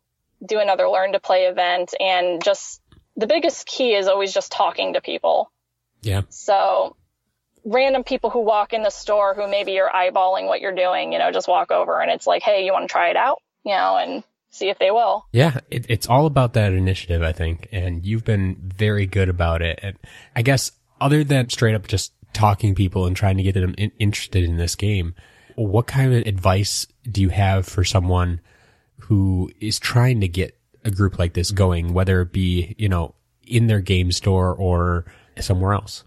do 0.45 0.59
another 0.59 0.89
learn 0.89 1.13
to 1.13 1.21
play 1.21 1.45
event 1.45 1.95
and 1.99 2.43
just 2.43 2.81
the 3.17 3.27
biggest 3.27 3.67
key 3.67 3.95
is 3.95 4.07
always 4.09 4.33
just 4.33 4.53
talking 4.53 4.95
to 4.95 5.01
people. 5.01 5.51
Yeah. 6.03 6.23
So 6.29 6.97
random 7.65 8.05
people 8.05 8.31
who 8.31 8.41
walk 8.41 8.73
in 8.73 8.83
the 8.83 8.91
store 8.91 9.35
who 9.35 9.49
maybe 9.49 9.73
you're 9.73 9.91
eyeballing 9.91 10.47
what 10.47 10.61
you're 10.61 10.75
doing, 10.75 11.13
you 11.13 11.19
know, 11.19 11.31
just 11.31 11.49
walk 11.49 11.71
over 11.71 12.01
and 12.01 12.11
it's 12.11 12.27
like, 12.27 12.43
hey, 12.43 12.65
you 12.65 12.73
want 12.73 12.89
to 12.89 12.93
try 12.93 13.11
it 13.11 13.17
out? 13.17 13.39
You 13.65 13.73
know, 13.73 13.97
and 13.97 14.25
see 14.51 14.69
if 14.69 14.79
they 14.79 14.91
will. 14.91 15.27
Yeah, 15.33 15.61
it, 15.71 15.87
it's 15.89 16.09
all 16.09 16.27
about 16.27 16.53
that 16.55 16.73
initiative, 16.73 17.23
I 17.23 17.33
think, 17.33 17.69
and 17.73 18.05
you've 18.05 18.25
been 18.25 18.57
very 18.63 19.07
good 19.07 19.29
about 19.29 19.63
it. 19.63 19.81
And 19.83 19.97
I 20.37 20.43
guess 20.43 20.73
other 21.01 21.25
than 21.25 21.49
straight 21.49 21.75
up 21.75 21.87
just 21.87 22.13
talking 22.33 22.75
people 22.75 23.07
and 23.07 23.17
trying 23.17 23.37
to 23.37 23.43
get 23.43 23.55
them 23.55 23.75
in, 23.79 23.91
interested 23.99 24.45
in 24.45 24.57
this 24.57 24.75
game, 24.75 25.15
what 25.57 25.87
kind 25.87 26.13
of 26.13 26.27
advice 26.27 26.87
do 27.11 27.23
you 27.23 27.31
have 27.31 27.67
for 27.67 27.85
someone 27.85 28.41
who 29.01 29.51
is 29.61 29.79
trying 29.79 30.21
to 30.21 30.29
get 30.29 30.59
a 30.85 30.91
group 30.91 31.19
like 31.19 31.35
this 31.35 31.51
going, 31.51 31.93
whether 31.93 32.21
it 32.23 32.33
be, 32.33 32.75
you 32.79 32.89
know, 32.89 33.15
in 33.47 33.67
their 33.67 33.81
game 33.81 34.13
store 34.13 34.55
or 34.55 35.07
somewhere 35.41 35.73
else? 35.73 36.05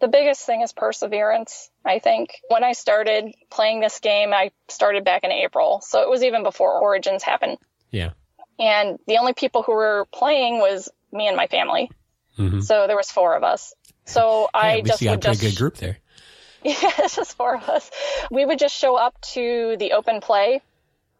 The 0.00 0.08
biggest 0.08 0.46
thing 0.46 0.62
is 0.62 0.72
perseverance, 0.72 1.70
I 1.84 1.98
think. 1.98 2.40
When 2.48 2.62
I 2.62 2.72
started 2.72 3.34
playing 3.50 3.80
this 3.80 3.98
game, 3.98 4.32
I 4.32 4.52
started 4.68 5.04
back 5.04 5.24
in 5.24 5.32
April. 5.32 5.80
So 5.80 6.02
it 6.02 6.08
was 6.08 6.22
even 6.22 6.44
before 6.44 6.80
Origins 6.80 7.22
happened. 7.24 7.58
Yeah. 7.90 8.10
And 8.58 8.98
the 9.06 9.18
only 9.18 9.32
people 9.32 9.62
who 9.62 9.72
were 9.72 10.06
playing 10.12 10.58
was 10.58 10.88
me 11.12 11.26
and 11.26 11.36
my 11.36 11.46
family. 11.48 11.90
Mm-hmm. 12.38 12.60
So 12.60 12.86
there 12.86 12.96
was 12.96 13.10
four 13.10 13.36
of 13.36 13.42
us. 13.42 13.74
So 14.04 14.48
yeah, 14.54 14.60
I 14.60 14.80
just 14.80 15.02
you 15.02 15.08
got 15.08 15.24
a 15.24 15.28
pretty 15.28 15.48
good 15.48 15.56
group 15.56 15.76
there. 15.76 15.98
Yeah, 16.64 16.74
it's 16.98 17.14
just 17.14 17.36
four 17.36 17.54
of 17.54 17.68
us. 17.68 17.88
We 18.32 18.44
would 18.44 18.58
just 18.58 18.74
show 18.74 18.96
up 18.96 19.20
to 19.32 19.76
the 19.78 19.92
open 19.92 20.20
play 20.20 20.60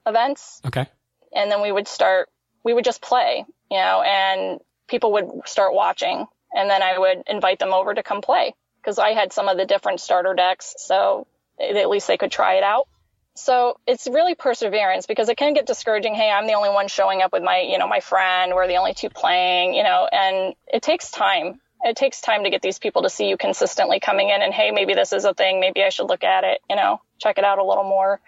events. 0.05 0.61
Okay. 0.67 0.87
And 1.33 1.49
then 1.49 1.63
we 1.63 1.71
would 1.71 1.87
start 1.87 2.29
we 2.65 2.75
would 2.75 2.85
just 2.85 3.03
play, 3.03 3.45
you 3.71 3.77
know, 3.77 4.03
and 4.03 4.61
people 4.89 5.13
would 5.13 5.29
start 5.47 5.75
watching 5.75 6.27
and 6.55 6.71
then 6.71 6.83
I 6.83 6.99
would 6.99 7.23
invite 7.27 7.59
them 7.59 7.73
over 7.73 7.95
to 7.95 8.03
come 8.03 8.21
play 8.21 8.55
because 8.81 8.99
I 8.99 9.11
had 9.11 9.33
some 9.33 9.49
of 9.49 9.57
the 9.57 9.67
different 9.67 10.01
starter 10.01 10.35
decks. 10.35 10.75
So 10.79 11.27
at 11.61 11.89
least 11.89 12.07
they 12.07 12.17
could 12.17 12.31
try 12.31 12.55
it 12.55 12.63
out. 12.63 12.89
So 13.35 13.79
it's 13.87 14.09
really 14.09 14.35
perseverance 14.35 15.07
because 15.07 15.29
it 15.29 15.37
can 15.37 15.55
get 15.55 15.67
discouraging. 15.67 16.15
Hey, 16.15 16.31
I'm 16.31 16.47
the 16.47 16.55
only 16.55 16.71
one 16.71 16.89
showing 16.89 17.23
up 17.23 17.33
with 17.33 17.43
my, 17.43 17.61
you 17.61 17.79
know, 17.79 17.87
my 17.87 18.01
friend. 18.01 18.53
We're 18.55 18.67
the 18.67 18.77
only 18.77 18.95
two 18.95 19.11
playing, 19.11 19.75
you 19.75 19.85
know, 19.85 20.09
and 20.11 20.55
it 20.67 20.83
takes 20.83 21.11
time. 21.11 21.61
It 21.85 21.95
takes 21.95 22.21
time 22.21 22.43
to 22.45 22.51
get 22.51 22.63
these 22.63 22.81
people 22.81 23.03
to 23.03 23.11
see 23.11 23.29
you 23.29 23.37
consistently 23.37 24.01
coming 24.01 24.31
in 24.31 24.43
and, 24.43 24.53
hey, 24.53 24.73
maybe 24.73 24.95
this 24.95 25.13
is 25.13 25.25
a 25.25 25.35
thing. 25.35 25.61
Maybe 25.61 25.85
I 25.85 25.91
should 25.91 26.09
look 26.09 26.25
at 26.25 26.43
it, 26.43 26.61
you 26.69 26.75
know, 26.75 27.01
check 27.19 27.39
it 27.39 27.45
out 27.45 27.59
a 27.59 27.65
little 27.65 27.85
more. 27.85 28.21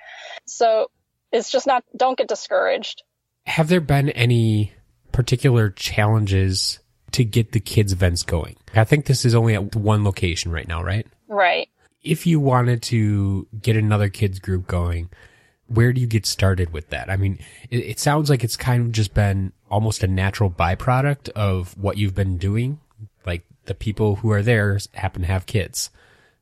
So 0.46 0.90
it's 1.32 1.50
just 1.50 1.66
not, 1.66 1.82
don't 1.96 2.16
get 2.16 2.28
discouraged 2.28 3.02
have 3.50 3.68
there 3.68 3.80
been 3.80 4.10
any 4.10 4.72
particular 5.10 5.70
challenges 5.70 6.78
to 7.10 7.24
get 7.24 7.50
the 7.50 7.58
kids 7.58 7.92
events 7.92 8.22
going? 8.22 8.56
I 8.74 8.84
think 8.84 9.06
this 9.06 9.24
is 9.24 9.34
only 9.34 9.54
at 9.54 9.74
one 9.74 10.04
location 10.04 10.52
right 10.52 10.68
now, 10.68 10.82
right? 10.84 11.06
Right. 11.26 11.68
If 12.00 12.28
you 12.28 12.38
wanted 12.38 12.80
to 12.84 13.48
get 13.60 13.76
another 13.76 14.08
kids 14.08 14.38
group 14.38 14.68
going, 14.68 15.10
where 15.66 15.92
do 15.92 16.00
you 16.00 16.06
get 16.06 16.26
started 16.26 16.72
with 16.72 16.90
that? 16.90 17.10
I 17.10 17.16
mean, 17.16 17.40
it, 17.70 17.78
it 17.78 17.98
sounds 17.98 18.30
like 18.30 18.44
it's 18.44 18.56
kind 18.56 18.86
of 18.86 18.92
just 18.92 19.14
been 19.14 19.52
almost 19.68 20.04
a 20.04 20.08
natural 20.08 20.50
byproduct 20.50 21.28
of 21.30 21.76
what 21.76 21.96
you've 21.96 22.14
been 22.14 22.38
doing. 22.38 22.78
Like 23.26 23.44
the 23.64 23.74
people 23.74 24.16
who 24.16 24.30
are 24.30 24.42
there 24.42 24.78
happen 24.94 25.22
to 25.22 25.28
have 25.28 25.46
kids. 25.46 25.90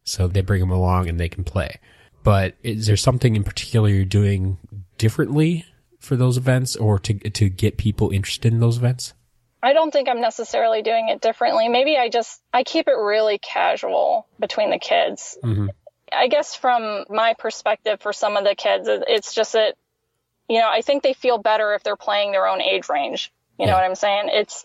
So 0.05 0.29
they 0.29 0.43
bring 0.43 0.61
them 0.61 0.71
along 0.71 1.09
and 1.09 1.19
they 1.19 1.29
can 1.31 1.45
play. 1.45 1.81
But 2.23 2.55
is 2.63 2.87
there 2.87 2.97
something 2.99 3.35
in 3.35 3.45
particular 3.45 3.89
you're 3.89 4.05
doing 4.05 4.59
differently 4.99 5.65
for 5.99 6.17
those 6.17 6.37
events 6.37 6.77
or 6.77 6.99
to 7.01 7.15
to 7.15 7.49
get 7.49 7.77
people 7.77 8.11
interested 8.11 8.53
in 8.53 8.61
those 8.61 8.77
events? 8.77 9.15
I 9.63 9.73
don't 9.73 9.91
think 9.91 10.09
I'm 10.09 10.21
necessarily 10.21 10.83
doing 10.83 11.09
it 11.09 11.21
differently. 11.21 11.69
Maybe 11.69 11.97
I 11.97 12.09
just 12.09 12.41
I 12.53 12.63
keep 12.63 12.89
it 12.89 12.93
really 12.93 13.39
casual 13.39 14.27
between 14.39 14.71
the 14.71 14.79
kids. 14.79 15.37
Mm-hmm. 15.43 15.69
I 16.13 16.29
guess 16.29 16.55
from 16.55 17.05
my 17.11 17.35
perspective 17.39 18.01
for 18.01 18.13
some 18.13 18.37
of 18.37 18.45
the 18.45 18.55
kids 18.55 18.89
it's 18.89 19.35
just 19.35 19.53
that 19.53 19.75
you 20.49 20.59
know, 20.59 20.69
I 20.69 20.81
think 20.81 21.03
they 21.03 21.13
feel 21.13 21.39
better 21.39 21.75
if 21.75 21.83
they're 21.83 21.97
playing 21.97 22.33
their 22.33 22.49
own 22.49 22.63
age 22.63 22.89
range. 22.89 23.33
You 23.59 23.65
yeah. 23.65 23.73
know 23.73 23.77
what 23.77 23.85
I'm 23.85 23.95
saying? 23.95 24.31
It's 24.33 24.65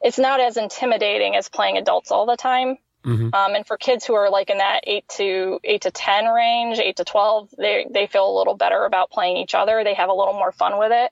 it's 0.00 0.18
not 0.18 0.40
as 0.40 0.56
intimidating 0.56 1.36
as 1.36 1.48
playing 1.48 1.78
adults 1.78 2.10
all 2.10 2.26
the 2.26 2.36
time. 2.36 2.76
Mm-hmm. 3.04 3.34
Um, 3.34 3.54
and 3.54 3.66
for 3.66 3.76
kids 3.76 4.04
who 4.04 4.14
are 4.14 4.30
like 4.30 4.50
in 4.50 4.58
that 4.58 4.80
eight 4.84 5.08
to 5.16 5.58
eight 5.64 5.82
to 5.82 5.90
ten 5.90 6.26
range, 6.26 6.78
eight 6.78 6.96
to 6.96 7.04
twelve, 7.04 7.50
they 7.58 7.86
they 7.90 8.06
feel 8.06 8.30
a 8.30 8.36
little 8.38 8.54
better 8.54 8.84
about 8.84 9.10
playing 9.10 9.38
each 9.38 9.54
other. 9.54 9.82
They 9.84 9.94
have 9.94 10.08
a 10.08 10.14
little 10.14 10.34
more 10.34 10.52
fun 10.52 10.78
with 10.78 10.92
it. 10.92 11.10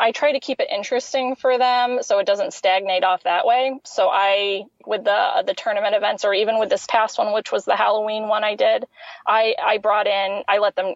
I 0.00 0.10
try 0.10 0.32
to 0.32 0.40
keep 0.40 0.58
it 0.58 0.68
interesting 0.68 1.36
for 1.36 1.58
them 1.58 2.00
so 2.02 2.18
it 2.18 2.26
doesn't 2.26 2.54
stagnate 2.54 3.04
off 3.04 3.22
that 3.22 3.46
way. 3.46 3.78
So 3.84 4.08
I, 4.10 4.64
with 4.84 5.04
the 5.04 5.44
the 5.46 5.54
tournament 5.54 5.94
events, 5.94 6.24
or 6.24 6.34
even 6.34 6.58
with 6.58 6.70
this 6.70 6.86
past 6.86 7.18
one, 7.18 7.32
which 7.32 7.52
was 7.52 7.64
the 7.64 7.76
Halloween 7.76 8.26
one 8.26 8.42
I 8.42 8.56
did, 8.56 8.84
I 9.26 9.54
I 9.62 9.78
brought 9.78 10.08
in, 10.08 10.42
I 10.48 10.58
let 10.58 10.74
them 10.74 10.94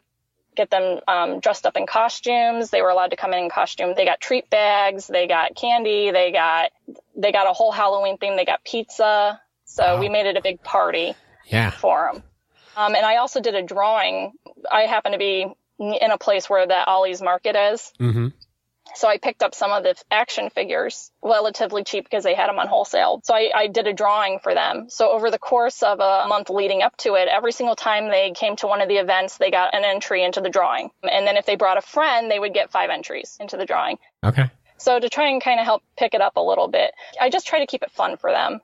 get 0.57 0.71
them 0.71 1.01
um, 1.07 1.39
dressed 1.39 1.67
up 1.67 1.77
in 1.77 1.87
costumes. 1.87 2.71
They 2.71 2.83
were 2.83 2.89
allowed 2.89 3.11
to 3.11 3.17
come 3.17 3.33
in 3.33 3.45
in 3.45 3.51
costume. 3.51 3.95
They 3.95 4.07
got 4.07 4.21
treat 4.21 4.51
bags, 4.51 5.07
they 5.07 5.29
got 5.29 5.55
candy, 5.55 6.11
they 6.11 6.33
got 6.33 6.73
they 7.15 7.31
got 7.31 7.49
a 7.49 7.53
whole 7.53 7.71
Halloween 7.71 8.19
theme. 8.19 8.37
They 8.37 8.45
got 8.45 8.65
pizza. 8.65 9.41
So 9.67 9.83
wow. 9.83 10.01
we 10.01 10.09
made 10.09 10.27
it 10.27 10.37
a 10.37 10.43
big 10.43 10.63
party 10.63 11.15
yeah. 11.47 11.71
for 11.71 12.11
them. 12.13 12.23
Um, 12.77 12.95
and 12.95 13.05
I 13.05 13.17
also 13.17 13.41
did 13.41 13.55
a 13.55 13.63
drawing. 13.63 14.33
I 14.71 14.83
happen 14.83 15.13
to 15.13 15.19
be 15.19 15.47
in 15.79 16.11
a 16.11 16.19
place 16.19 16.49
where 16.49 16.67
the 16.67 16.85
Ollie's 16.85 17.21
Market 17.21 17.57
is. 17.57 17.93
Mm-hmm. 18.01 18.29
So 18.95 19.09
I 19.09 19.19
picked 19.19 19.43
up 19.43 19.55
some 19.55 19.73
of 19.73 19.83
the 19.83 19.95
action 20.11 20.49
figures 20.49 21.11
relatively 21.23 21.85
cheap 21.85 22.05
because 22.05 22.25
they 22.25 22.35
had 22.35 22.49
them 22.49 22.59
on 22.59 22.69
wholesale. 22.69 23.21
So 23.25 23.35
I, 23.35 23.51
I, 23.55 23.67
did 23.67 23.87
a 23.87 23.93
drawing 23.93 24.39
for 24.39 24.55
them. 24.55 24.87
So 24.89 25.11
over 25.11 25.31
the 25.31 25.39
course 25.39 25.83
of 25.83 25.99
a 26.01 26.27
month 26.29 26.49
leading 26.51 26.83
up 26.83 26.97
to 26.99 27.15
it, 27.15 27.29
every 27.29 27.53
single 27.53 27.75
time 27.75 28.09
they 28.09 28.31
came 28.31 28.57
to 28.57 28.67
one 28.67 28.81
of 28.81 28.89
the 28.89 28.97
events, 28.97 29.37
they 29.37 29.51
got 29.51 29.75
an 29.75 29.85
entry 29.85 30.25
into 30.25 30.41
the 30.41 30.49
drawing. 30.49 30.91
And 31.03 31.27
then 31.27 31.37
if 31.37 31.45
they 31.45 31.57
brought 31.57 31.79
a 31.79 31.83
friend, 31.83 32.31
they 32.31 32.39
would 32.39 32.55
get 32.55 32.71
five 32.71 32.89
entries 32.89 33.37
into 33.41 33.57
the 33.57 33.67
drawing. 33.67 33.99
Okay. 34.25 34.51
So 34.79 35.01
to 35.01 35.09
try 35.09 35.29
and 35.31 35.43
kind 35.43 35.59
of 35.59 35.67
help 35.67 35.83
pick 35.99 36.15
it 36.15 36.21
up 36.21 36.37
a 36.37 36.43
little 36.43 36.69
bit, 36.69 36.93
I 37.21 37.29
just 37.29 37.47
try 37.47 37.59
to 37.59 37.67
keep 37.67 37.83
it 37.83 37.91
fun 37.91 38.17
for 38.17 38.31
them 38.31 38.61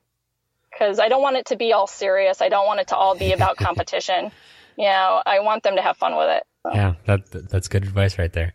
because 0.72 0.98
I 0.98 1.08
don't 1.08 1.22
want 1.22 1.36
it 1.36 1.46
to 1.46 1.56
be 1.56 1.72
all 1.72 1.86
serious. 1.86 2.40
I 2.40 2.48
don't 2.48 2.66
want 2.66 2.80
it 2.80 2.88
to 2.88 2.96
all 2.96 3.16
be 3.16 3.32
about 3.32 3.56
competition. 3.58 4.32
you 4.76 4.86
know, 4.86 5.22
I 5.24 5.40
want 5.40 5.62
them 5.62 5.76
to 5.76 5.82
have 5.82 5.96
fun 5.96 6.16
with 6.16 6.28
it. 6.28 6.42
So. 6.64 6.74
Yeah, 6.74 6.94
that 7.06 7.30
that's 7.50 7.68
good 7.68 7.82
advice 7.82 8.18
right 8.18 8.32
there. 8.32 8.54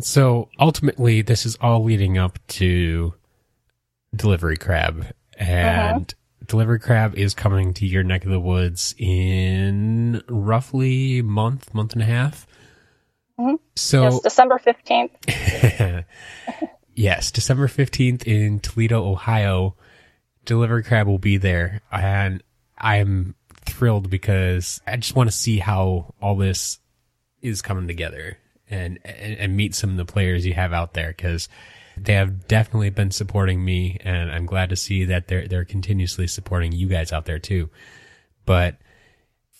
So 0.00 0.48
ultimately, 0.58 1.22
this 1.22 1.46
is 1.46 1.56
all 1.60 1.84
leading 1.84 2.18
up 2.18 2.38
to 2.48 3.14
Delivery 4.14 4.56
Crab, 4.56 5.06
and 5.38 6.02
uh-huh. 6.02 6.44
Delivery 6.46 6.80
Crab 6.80 7.14
is 7.16 7.34
coming 7.34 7.74
to 7.74 7.86
your 7.86 8.02
neck 8.02 8.24
of 8.24 8.30
the 8.30 8.40
woods 8.40 8.94
in 8.98 10.22
roughly 10.28 11.22
month, 11.22 11.72
month 11.74 11.92
and 11.92 12.02
a 12.02 12.06
half. 12.06 12.46
Mm-hmm. 13.38 13.56
So 13.76 14.02
yes, 14.02 14.20
December 14.20 14.58
fifteenth. 14.58 15.12
yes, 16.94 17.30
December 17.30 17.68
fifteenth 17.68 18.26
in 18.26 18.60
Toledo, 18.60 19.04
Ohio. 19.04 19.76
Delivery 20.46 20.82
Crab 20.82 21.06
will 21.06 21.18
be 21.18 21.36
there, 21.36 21.82
and 21.92 22.42
I'm 22.78 23.34
thrilled 23.66 24.08
because 24.08 24.80
I 24.86 24.96
just 24.96 25.14
want 25.14 25.28
to 25.30 25.36
see 25.36 25.58
how 25.58 26.14
all 26.22 26.36
this 26.36 26.78
is 27.42 27.62
coming 27.62 27.86
together 27.86 28.38
and, 28.70 28.98
and, 29.04 29.38
and 29.38 29.56
meet 29.56 29.74
some 29.74 29.90
of 29.90 29.96
the 29.96 30.04
players 30.10 30.46
you 30.46 30.54
have 30.54 30.72
out 30.72 30.94
there 30.94 31.08
because 31.08 31.48
they 31.96 32.14
have 32.14 32.46
definitely 32.48 32.90
been 32.90 33.10
supporting 33.10 33.64
me 33.64 33.98
and 34.02 34.30
I'm 34.30 34.46
glad 34.46 34.70
to 34.70 34.76
see 34.76 35.04
that 35.06 35.28
they're 35.28 35.48
they're 35.48 35.64
continuously 35.64 36.26
supporting 36.26 36.72
you 36.72 36.88
guys 36.88 37.12
out 37.12 37.24
there 37.24 37.38
too. 37.38 37.70
But 38.44 38.76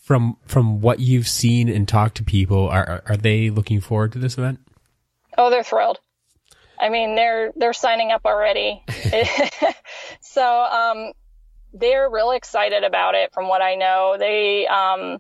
from 0.03 0.37
from 0.47 0.81
what 0.81 1.01
you've 1.01 1.29
seen 1.29 1.69
and 1.69 1.89
talked 1.89 2.17
to 2.19 2.25
people, 2.25 2.69
are 2.69 3.03
are 3.07 3.17
they 3.17 3.51
looking 3.51 3.81
forward 3.81 4.13
to 4.13 4.19
this 4.19 4.39
event? 4.39 4.61
Oh, 5.39 5.51
they're 5.51 5.65
thrilled. 5.65 5.99
I 6.79 6.89
mean, 6.89 7.15
they're 7.15 7.53
they're 7.57 7.73
signing 7.73 8.13
up 8.13 8.23
already. 8.25 8.83
so 10.21 10.43
um, 10.45 11.13
they're 11.73 12.09
really 12.11 12.37
excited 12.37 12.85
about 12.85 13.15
it. 13.15 13.33
From 13.33 13.49
what 13.49 13.63
I 13.63 13.75
know, 13.75 14.17
they 14.19 14.67
um, 14.67 15.19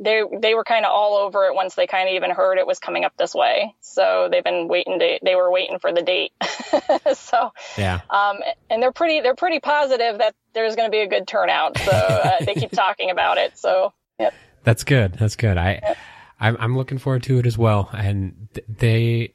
they 0.00 0.22
they 0.40 0.54
were 0.54 0.64
kind 0.64 0.84
of 0.84 0.92
all 0.92 1.16
over 1.18 1.44
it 1.44 1.54
once 1.54 1.74
they 1.74 1.86
kind 1.86 2.08
of 2.08 2.14
even 2.14 2.30
heard 2.30 2.58
it 2.58 2.66
was 2.66 2.78
coming 2.78 3.04
up 3.04 3.12
this 3.16 3.34
way. 3.34 3.74
So 3.80 4.28
they've 4.30 4.42
been 4.42 4.66
waiting 4.66 4.98
to 4.98 5.18
they 5.22 5.34
were 5.34 5.50
waiting 5.50 5.78
for 5.78 5.92
the 5.92 6.02
date. 6.02 6.32
so 7.14 7.52
yeah, 7.76 8.00
um, 8.08 8.38
and 8.70 8.82
they're 8.82 8.92
pretty 8.92 9.20
they're 9.20 9.34
pretty 9.34 9.60
positive 9.60 10.18
that 10.18 10.34
there's 10.54 10.74
going 10.74 10.88
to 10.88 10.90
be 10.90 11.00
a 11.00 11.08
good 11.08 11.28
turnout. 11.28 11.78
So 11.78 11.92
uh, 11.92 12.36
they 12.44 12.54
keep 12.54 12.72
talking 12.72 13.10
about 13.10 13.38
it. 13.38 13.58
So 13.58 13.92
yep. 14.18 14.34
that's 14.64 14.84
good. 14.84 15.14
That's 15.14 15.36
good. 15.36 15.58
I 15.58 15.80
yep. 15.82 15.98
I'm 16.40 16.56
I'm 16.58 16.76
looking 16.76 16.98
forward 16.98 17.22
to 17.24 17.38
it 17.38 17.46
as 17.46 17.58
well. 17.58 17.90
And 17.92 18.48
they 18.68 19.34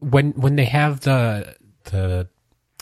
when 0.00 0.32
when 0.32 0.56
they 0.56 0.64
have 0.64 1.00
the 1.00 1.56
the 1.84 2.28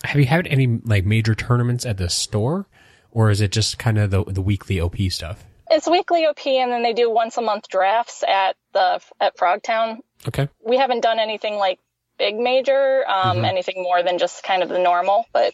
have 0.04 0.16
you 0.16 0.26
had 0.26 0.46
any 0.46 0.80
like 0.84 1.04
major 1.04 1.34
tournaments 1.34 1.84
at 1.84 1.98
the 1.98 2.08
store, 2.08 2.66
or 3.10 3.30
is 3.30 3.40
it 3.40 3.52
just 3.52 3.78
kind 3.78 3.98
of 3.98 4.10
the 4.10 4.24
the 4.24 4.42
weekly 4.42 4.80
OP 4.80 4.96
stuff? 5.10 5.44
It's 5.70 5.88
weekly 5.88 6.24
OP, 6.24 6.46
and 6.46 6.72
then 6.72 6.82
they 6.82 6.94
do 6.94 7.10
once 7.10 7.36
a 7.36 7.42
month 7.42 7.68
drafts 7.68 8.24
at 8.26 8.56
the 8.72 9.00
at 9.20 9.36
Frogtown. 9.36 9.98
Okay. 10.26 10.48
We 10.64 10.76
haven't 10.76 11.00
done 11.00 11.18
anything 11.18 11.56
like 11.56 11.78
big 12.18 12.36
major, 12.36 13.04
um, 13.08 13.36
mm-hmm. 13.36 13.44
anything 13.44 13.82
more 13.82 14.02
than 14.02 14.18
just 14.18 14.42
kind 14.42 14.62
of 14.62 14.68
the 14.68 14.78
normal, 14.78 15.26
but 15.32 15.52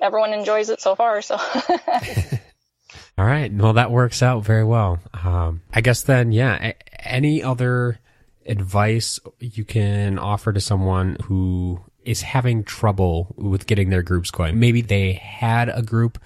everyone 0.00 0.32
enjoys 0.32 0.68
it 0.68 0.80
so 0.80 0.94
far. 0.94 1.22
So. 1.22 1.36
All 3.18 3.26
right. 3.26 3.52
Well, 3.52 3.74
that 3.74 3.90
works 3.90 4.22
out 4.22 4.44
very 4.44 4.64
well. 4.64 4.98
Um, 5.12 5.62
I 5.72 5.80
guess 5.80 6.02
then, 6.02 6.32
yeah. 6.32 6.72
Any 6.98 7.42
other 7.42 8.00
advice 8.46 9.20
you 9.38 9.64
can 9.64 10.18
offer 10.18 10.52
to 10.52 10.60
someone 10.60 11.16
who 11.24 11.80
is 12.04 12.22
having 12.22 12.64
trouble 12.64 13.34
with 13.36 13.66
getting 13.66 13.90
their 13.90 14.02
groups 14.02 14.30
going? 14.30 14.58
Maybe 14.58 14.80
they 14.80 15.12
had 15.12 15.68
a 15.68 15.82
group 15.82 16.18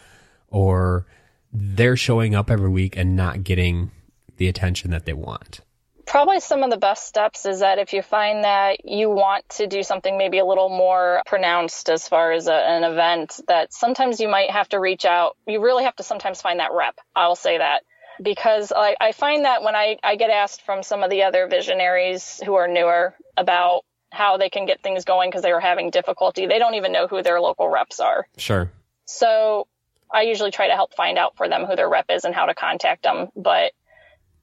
or 0.49 1.07
they're 1.53 1.97
showing 1.97 2.35
up 2.35 2.51
every 2.51 2.71
week 2.71 2.97
and 2.97 3.17
not 3.17 3.45
getting 3.45 3.91
the 4.37 4.49
attention 4.49 4.91
that 4.91 5.07
they 5.07 5.13
want? 5.13 5.61
Probably 6.07 6.39
some 6.39 6.63
of 6.63 6.71
the 6.71 6.77
best 6.77 7.07
steps 7.07 7.47
is 7.47 7.61
that 7.61 7.79
if 7.79 7.93
you 7.93 8.01
find 8.01 8.45
that 8.45 8.85
you 8.85 9.11
want 9.11 9.49
to 9.51 9.67
do 9.67 9.83
something 9.83 10.17
maybe 10.17 10.39
a 10.39 10.45
little 10.45 10.69
more 10.69 11.21
pronounced 11.27 11.91
as 11.91 12.09
far 12.09 12.33
as 12.33 12.47
a, 12.47 12.55
an 12.55 12.85
event, 12.85 13.41
that 13.49 13.73
sometimes 13.73 14.21
you 14.21 14.29
might 14.29 14.51
have 14.51 14.69
to 14.69 14.79
reach 14.79 15.05
out. 15.05 15.37
You 15.47 15.61
really 15.61 15.83
have 15.83 15.97
to 15.97 16.05
sometimes 16.05 16.41
find 16.41 16.61
that 16.61 16.73
rep. 16.73 16.97
I'll 17.17 17.35
say 17.35 17.59
that 17.59 17.83
because 18.23 18.73
I, 18.75 18.97
I 19.01 19.13
find 19.13 19.45
that 19.45 19.63
when 19.63 19.75
I, 19.75 19.99
I 20.03 20.17
get 20.17 20.31
asked 20.31 20.63
from 20.63 20.83
some 20.83 21.03
of 21.03 21.11
the 21.11 21.23
other 21.23 21.47
visionaries 21.47 22.41
who 22.45 22.55
are 22.55 22.69
newer 22.69 23.15
about 23.37 23.83
how 24.11 24.37
they 24.37 24.49
can 24.49 24.67
get 24.67 24.83
things 24.83 25.05
going 25.05 25.31
because 25.31 25.43
they 25.43 25.53
are 25.53 25.61
having 25.61 25.91
difficulty, 25.91 26.47
they 26.47 26.59
don't 26.59 26.75
even 26.75 26.93
know 26.93 27.07
who 27.07 27.23
their 27.23 27.41
local 27.41 27.69
reps 27.69 28.01
are. 28.01 28.27
Sure. 28.37 28.71
So 29.05 29.67
I 30.13 30.23
usually 30.23 30.51
try 30.51 30.69
to 30.69 30.75
help 30.75 30.95
find 30.95 31.19
out 31.19 31.37
for 31.37 31.49
them 31.49 31.65
who 31.65 31.77
their 31.77 31.89
rep 31.89 32.07
is 32.09 32.25
and 32.25 32.35
how 32.35 32.47
to 32.47 32.55
contact 32.55 33.03
them. 33.03 33.29
But 33.37 33.73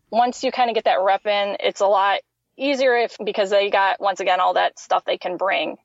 once 0.10 0.44
you 0.44 0.52
kind 0.52 0.70
of 0.70 0.76
get 0.76 0.86
that 0.86 1.02
rep 1.02 1.26
in, 1.26 1.58
it's 1.60 1.82
a 1.82 1.88
lot 1.88 2.20
easier 2.58 2.96
if 2.98 3.18
because 3.24 3.50
they 3.50 3.70
got 3.70 4.00
once 4.00 4.20
again 4.20 4.40
all 4.40 4.54
that 4.54 4.78
stuff 4.78 5.04
they 5.06 5.18
can 5.18 5.38
bring, 5.38 5.78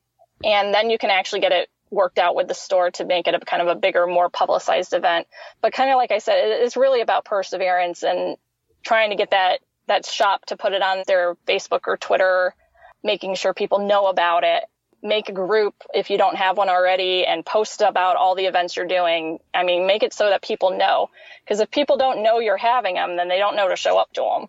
and 0.44 0.74
then 0.74 0.90
you 0.90 0.98
can 0.98 1.10
actually 1.10 1.40
get 1.40 1.52
it 1.52 1.68
worked 1.90 2.18
out 2.18 2.34
with 2.34 2.48
the 2.48 2.54
store 2.54 2.90
to 2.92 3.04
make 3.04 3.26
it 3.26 3.34
a 3.34 3.40
kind 3.40 3.62
of 3.62 3.68
a 3.68 3.74
bigger, 3.74 4.06
more 4.06 4.28
publicized 4.28 4.92
event. 4.92 5.26
But 5.60 5.72
kind 5.72 5.90
of 5.90 5.96
like 5.96 6.10
I 6.10 6.18
said, 6.18 6.36
it's 6.38 6.76
really 6.76 7.00
about 7.00 7.24
perseverance 7.24 8.02
and 8.02 8.36
trying 8.82 9.10
to 9.10 9.16
get 9.16 9.30
that 9.30 9.60
that 9.86 10.04
shop 10.04 10.44
to 10.46 10.56
put 10.56 10.74
it 10.74 10.82
on 10.82 11.02
their 11.06 11.34
Facebook 11.46 11.80
or 11.86 11.96
Twitter, 11.96 12.54
making 13.02 13.34
sure 13.36 13.54
people 13.54 13.86
know 13.86 14.06
about 14.06 14.44
it 14.44 14.64
make 15.02 15.28
a 15.28 15.32
group 15.32 15.74
if 15.94 16.10
you 16.10 16.18
don't 16.18 16.36
have 16.36 16.56
one 16.56 16.68
already 16.68 17.24
and 17.24 17.44
post 17.44 17.80
about 17.80 18.16
all 18.16 18.34
the 18.34 18.46
events 18.46 18.76
you're 18.76 18.86
doing. 18.86 19.38
I 19.54 19.64
mean, 19.64 19.86
make 19.86 20.02
it 20.02 20.12
so 20.12 20.28
that 20.28 20.42
people 20.42 20.76
know. 20.76 21.10
Because 21.44 21.60
if 21.60 21.70
people 21.70 21.96
don't 21.96 22.22
know 22.22 22.38
you're 22.40 22.56
having 22.56 22.94
them, 22.94 23.16
then 23.16 23.28
they 23.28 23.38
don't 23.38 23.56
know 23.56 23.68
to 23.68 23.76
show 23.76 23.98
up 23.98 24.12
to 24.14 24.22
them. 24.22 24.48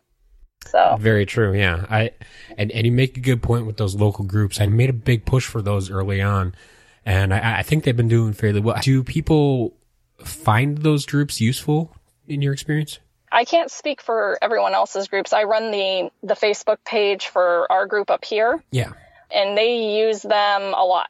So 0.68 0.98
very 1.00 1.26
true. 1.26 1.54
Yeah, 1.54 1.86
I 1.90 2.12
and 2.58 2.70
and 2.72 2.86
you 2.86 2.92
make 2.92 3.16
a 3.16 3.22
good 3.22 3.42
point 3.42 3.66
with 3.66 3.78
those 3.78 3.96
local 3.96 4.26
groups. 4.26 4.60
I 4.60 4.66
made 4.66 4.90
a 4.90 4.94
big 4.94 5.26
push 5.26 5.46
for 5.46 5.62
those 5.62 5.90
early 5.90 6.22
on, 6.22 6.54
and 7.10 7.34
I, 7.34 7.60
I 7.60 7.64
think 7.64 7.84
they've 7.84 7.98
been 7.98 8.08
doing 8.08 8.34
fairly 8.34 8.60
well. 8.60 8.78
Do 8.82 9.04
people 9.04 9.76
find 10.24 10.78
those 10.78 11.06
groups 11.06 11.42
useful 11.42 11.96
in 12.28 12.42
your 12.42 12.54
experience? 12.54 13.00
I 13.32 13.46
can't 13.46 13.70
speak 13.70 14.02
for 14.02 14.40
everyone 14.42 14.74
else's 14.74 15.08
groups. 15.08 15.34
I 15.34 15.44
run 15.44 15.72
the 15.72 16.12
the 16.24 16.34
Facebook 16.34 16.78
page 16.86 17.28
for 17.28 17.72
our 17.72 17.86
group 17.86 18.10
up 18.10 18.26
here. 18.26 18.64
Yeah 18.72 18.94
and 19.32 19.58
they 19.58 20.00
use 20.00 20.22
them 20.22 20.74
a 20.74 20.84
lot. 20.84 21.10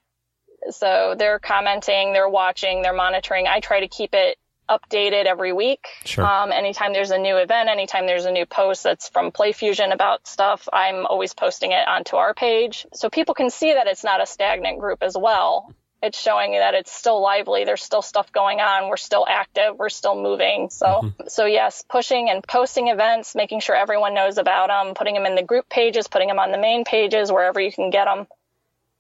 So 0.72 1.16
they're 1.18 1.40
commenting, 1.40 2.14
they're 2.14 2.30
watching, 2.30 2.82
they're 2.82 2.94
monitoring. 2.94 3.48
I 3.48 3.60
try 3.60 3.80
to 3.80 3.88
keep 3.88 4.14
it 4.14 4.38
updated 4.70 5.26
every 5.26 5.52
week. 5.52 5.88
Sure. 6.06 6.24
Um, 6.24 6.52
anytime 6.52 6.94
there's 6.94 7.12
a 7.12 7.18
new 7.18 7.38
event, 7.38 7.70
anytime 7.70 8.06
there's 8.06 8.26
a 8.26 8.32
new 8.32 8.46
post 8.46 8.84
that's 8.84 9.10
from 9.10 9.32
PlayFusion 9.32 9.92
about 9.94 10.28
stuff, 10.28 10.68
I'm 10.72 11.08
always 11.08 11.34
posting 11.34 11.72
it 11.72 11.88
onto 11.88 12.18
our 12.18 12.34
page. 12.34 12.86
So 12.94 13.10
people 13.10 13.34
can 13.34 13.50
see 13.50 13.74
that 13.74 13.88
it's 13.88 14.04
not 14.04 14.22
a 14.22 14.28
stagnant 14.28 14.80
group 14.80 15.02
as 15.02 15.16
well 15.18 15.74
it's 16.02 16.20
showing 16.20 16.52
that 16.52 16.74
it's 16.74 16.92
still 16.92 17.22
lively. 17.22 17.66
There's 17.66 17.84
still 17.84 18.02
stuff 18.02 18.32
going 18.32 18.60
on. 18.60 18.90
We're 18.90 18.98
still 18.98 19.26
active. 19.28 19.78
We're 19.78 19.90
still 19.90 20.22
moving. 20.22 20.70
So, 20.70 20.86
mm-hmm. 20.86 21.28
so 21.28 21.46
yes, 21.46 21.84
pushing 21.90 22.30
and 22.30 22.44
posting 22.46 22.88
events, 22.88 23.36
making 23.36 23.60
sure 23.60 23.76
everyone 23.76 24.14
knows 24.14 24.38
about 24.38 24.70
them, 24.70 24.96
putting 24.96 25.16
them 25.16 25.26
in 25.26 25.36
the 25.36 25.44
group 25.44 25.68
pages, 25.70 26.08
putting 26.08 26.30
them 26.30 26.40
on 26.40 26.52
the 26.52 26.58
main 26.58 26.86
pages, 26.86 27.32
wherever 27.32 27.60
you 27.60 27.72
can 27.72 27.90
get 27.90 28.06
them. 28.06 28.28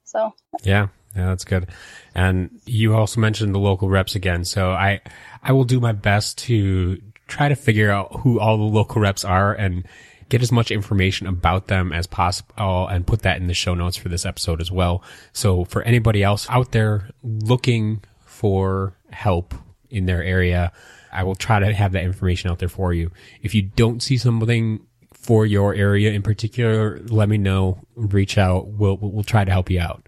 So, 0.04 0.34
yeah, 0.64 0.88
yeah, 1.16 1.28
that's 1.28 1.46
good. 1.46 1.68
And 2.14 2.60
you 2.66 2.96
also 2.96 3.22
mentioned 3.22 3.56
the 3.56 3.60
local 3.60 3.90
reps 3.90 4.16
again. 4.16 4.44
So 4.44 4.72
I, 4.72 5.02
I 5.42 5.54
will 5.54 5.64
do 5.64 5.80
my 5.80 5.94
best 5.94 6.40
to 6.40 7.02
try 7.28 7.48
to 7.48 7.56
figure 7.56 7.92
out 7.92 8.22
who 8.22 8.40
all 8.40 8.58
the 8.58 8.64
local 8.64 9.02
reps 9.02 9.24
are 9.24 9.54
and 9.54 9.88
get 10.30 10.42
as 10.42 10.52
much 10.52 10.72
information 10.72 11.28
about 11.28 11.68
them 11.68 11.92
as 11.92 12.08
possible 12.08 12.88
and 12.88 13.06
put 13.06 13.24
that 13.24 13.38
in 13.38 13.48
the 13.48 13.54
show 13.54 13.74
notes 13.74 13.98
for 13.98 14.10
this 14.10 14.26
episode 14.26 14.62
as 14.62 14.72
well. 14.72 15.04
So 15.34 15.66
for 15.66 15.82
anybody 15.82 16.24
else 16.24 16.48
out 16.50 16.72
there 16.72 17.10
looking 17.24 18.04
for 18.26 18.96
help 19.12 19.54
in 19.90 20.06
their 20.06 20.24
area, 20.24 20.72
I 21.12 21.24
will 21.24 21.36
try 21.36 21.60
to 21.60 21.74
have 21.74 21.94
that 21.94 22.04
information 22.04 22.52
out 22.52 22.60
there 22.60 22.70
for 22.70 22.94
you. 22.94 23.12
If 23.42 23.56
you 23.56 23.64
don't 23.64 24.02
see 24.02 24.18
something 24.18 24.86
for 25.14 25.46
your 25.46 25.74
area 25.74 26.12
in 26.12 26.22
particular, 26.22 27.00
let 27.08 27.28
me 27.28 27.38
know, 27.38 27.80
reach 27.96 28.38
out. 28.38 28.68
We'll, 28.68 28.98
we'll 28.98 29.24
try 29.24 29.44
to 29.44 29.52
help 29.52 29.70
you 29.70 29.80
out. 29.80 30.08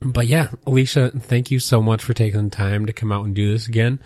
But 0.00 0.28
yeah, 0.28 0.48
Elisha, 0.66 1.10
thank 1.10 1.50
you 1.50 1.58
so 1.58 1.82
much 1.82 2.02
for 2.02 2.14
taking 2.14 2.44
the 2.44 2.50
time 2.50 2.86
to 2.86 2.92
come 2.92 3.12
out 3.12 3.26
and 3.26 3.34
do 3.34 3.52
this 3.52 3.68
again 3.68 4.00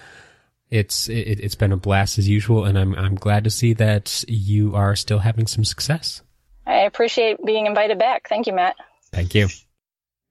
it's 0.75 1.09
it, 1.09 1.41
has 1.41 1.55
been 1.55 1.71
a 1.71 1.77
blast 1.77 2.19
as 2.19 2.29
usual, 2.29 2.65
and 2.65 2.77
I'm 2.77 2.95
I'm 2.97 3.15
glad 3.15 3.45
to 3.45 3.51
see 3.51 3.75
that 3.75 4.25
you 4.27 4.75
are 4.75 4.97
still 4.97 5.21
having 5.21 5.47
some 5.47 5.65
success. 5.65 6.21
I 6.67 6.81
appreciate 6.81 7.45
being 7.45 7.67
invited 7.67 7.99
back. 7.99 8.29
Thank 8.29 8.47
you, 8.47 8.55
Matt. 8.55 8.75
Thank 9.13 9.35
you. 9.35 9.49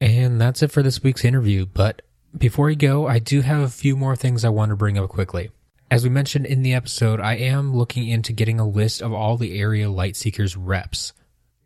And 0.02 0.42
that's 0.42 0.62
it 0.62 0.72
for 0.72 0.84
this 0.84 1.02
week's 1.02 1.24
interview. 1.24 1.66
But 1.66 2.02
before 2.38 2.66
we 2.66 2.76
go, 2.76 3.08
I 3.08 3.20
do 3.20 3.40
have 3.42 3.62
a 3.62 3.70
few 3.70 3.96
more 3.96 4.18
things 4.18 4.44
I 4.44 4.50
want 4.50 4.72
to 4.72 4.76
bring 4.76 4.98
up 4.98 5.10
quickly. 5.10 5.52
As 5.90 6.04
we 6.04 6.10
mentioned 6.10 6.46
in 6.46 6.64
the 6.64 6.74
episode, 6.74 7.22
I 7.22 7.36
am 7.36 7.74
looking 7.74 8.08
into 8.08 8.34
getting 8.34 8.60
a 8.60 8.68
list 8.68 9.02
of 9.02 9.14
all 9.14 9.38
the 9.38 9.58
area 9.58 9.86
Lightseekers 9.86 10.58
reps. 10.60 11.14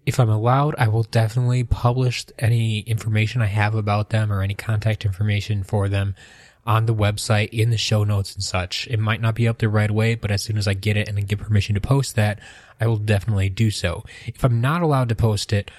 If 0.06 0.20
I'm 0.20 0.30
allowed, 0.30 0.76
I 0.78 0.90
will 0.90 1.04
definitely 1.04 1.64
publish 1.64 2.26
any 2.38 2.82
information 2.82 3.42
I 3.42 3.48
have 3.48 3.74
about 3.74 4.10
them 4.10 4.32
or 4.32 4.42
any 4.42 4.54
contact 4.54 5.06
information 5.06 5.64
for 5.64 5.90
them 5.90 6.16
on 6.68 6.86
the 6.86 6.94
website 6.94 7.50
in 7.50 7.70
the 7.70 7.78
show 7.78 8.04
notes 8.04 8.36
and 8.36 8.44
such. 8.44 8.88
It 8.88 9.00
might 9.00 9.22
not 9.22 9.36
be 9.36 9.48
up 9.48 9.58
there 9.58 9.70
right 9.70 9.90
away, 9.90 10.16
but 10.16 10.30
as 10.30 10.44
soon 10.44 10.58
as 10.58 10.68
I 10.68 10.74
get 10.74 10.98
it 10.98 11.08
and 11.08 11.18
I 11.18 11.22
get 11.22 11.40
permission 11.40 11.76
to 11.76 11.82
post 11.82 12.16
that, 12.18 12.40
I 12.80 12.88
will 12.88 12.98
definitely 12.98 13.50
do 13.50 13.72
so. 13.72 14.04
If 14.26 14.44
I'm 14.44 14.60
not 14.60 14.82
allowed 14.82 15.08
to 15.10 15.16
post 15.16 15.54
it 15.54 15.72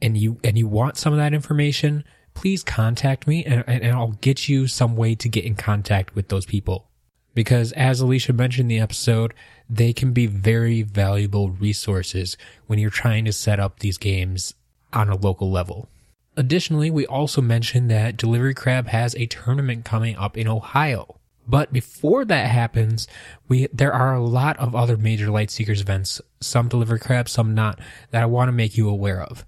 and 0.00 0.16
you, 0.16 0.38
and 0.42 0.56
you 0.56 0.66
want 0.66 0.96
some 0.96 1.12
of 1.12 1.18
that 1.18 1.34
information, 1.34 2.04
please 2.32 2.62
contact 2.62 3.26
me 3.26 3.44
and, 3.44 3.62
and 3.68 3.94
I'll 3.94 4.16
get 4.22 4.48
you 4.48 4.66
some 4.66 4.96
way 4.96 5.14
to 5.16 5.28
get 5.28 5.44
in 5.44 5.56
contact 5.56 6.14
with 6.14 6.28
those 6.28 6.46
people. 6.46 6.86
Because 7.34 7.72
as 7.72 8.00
Elisha 8.00 8.32
mentioned 8.32 8.72
in 8.72 8.78
the 8.78 8.82
episode, 8.82 9.34
they 9.68 9.92
can 9.92 10.12
be 10.12 10.26
very 10.26 10.82
valuable 10.82 11.50
resources 11.50 12.38
when 12.66 12.78
you're 12.78 12.90
trying 12.90 13.26
to 13.26 13.32
set 13.32 13.60
up 13.60 13.80
these 13.80 13.98
games 13.98 14.54
on 14.92 15.10
a 15.10 15.16
local 15.16 15.50
level. 15.50 15.88
Additionally, 16.36 16.90
we 16.90 17.06
also 17.06 17.40
mentioned 17.40 17.90
that 17.90 18.16
Delivery 18.16 18.54
Crab 18.54 18.88
has 18.88 19.14
a 19.14 19.26
tournament 19.26 19.84
coming 19.84 20.16
up 20.16 20.36
in 20.36 20.48
Ohio. 20.48 21.16
But 21.46 21.72
before 21.72 22.24
that 22.26 22.46
happens, 22.46 23.08
we 23.48 23.66
there 23.72 23.92
are 23.92 24.14
a 24.14 24.24
lot 24.24 24.56
of 24.58 24.74
other 24.74 24.96
major 24.96 25.26
Lightseekers 25.26 25.80
events, 25.80 26.20
some 26.40 26.68
Delivery 26.68 27.00
Crab, 27.00 27.28
some 27.28 27.54
not, 27.54 27.80
that 28.12 28.22
I 28.22 28.26
want 28.26 28.48
to 28.48 28.52
make 28.52 28.76
you 28.76 28.88
aware 28.88 29.20
of. 29.20 29.44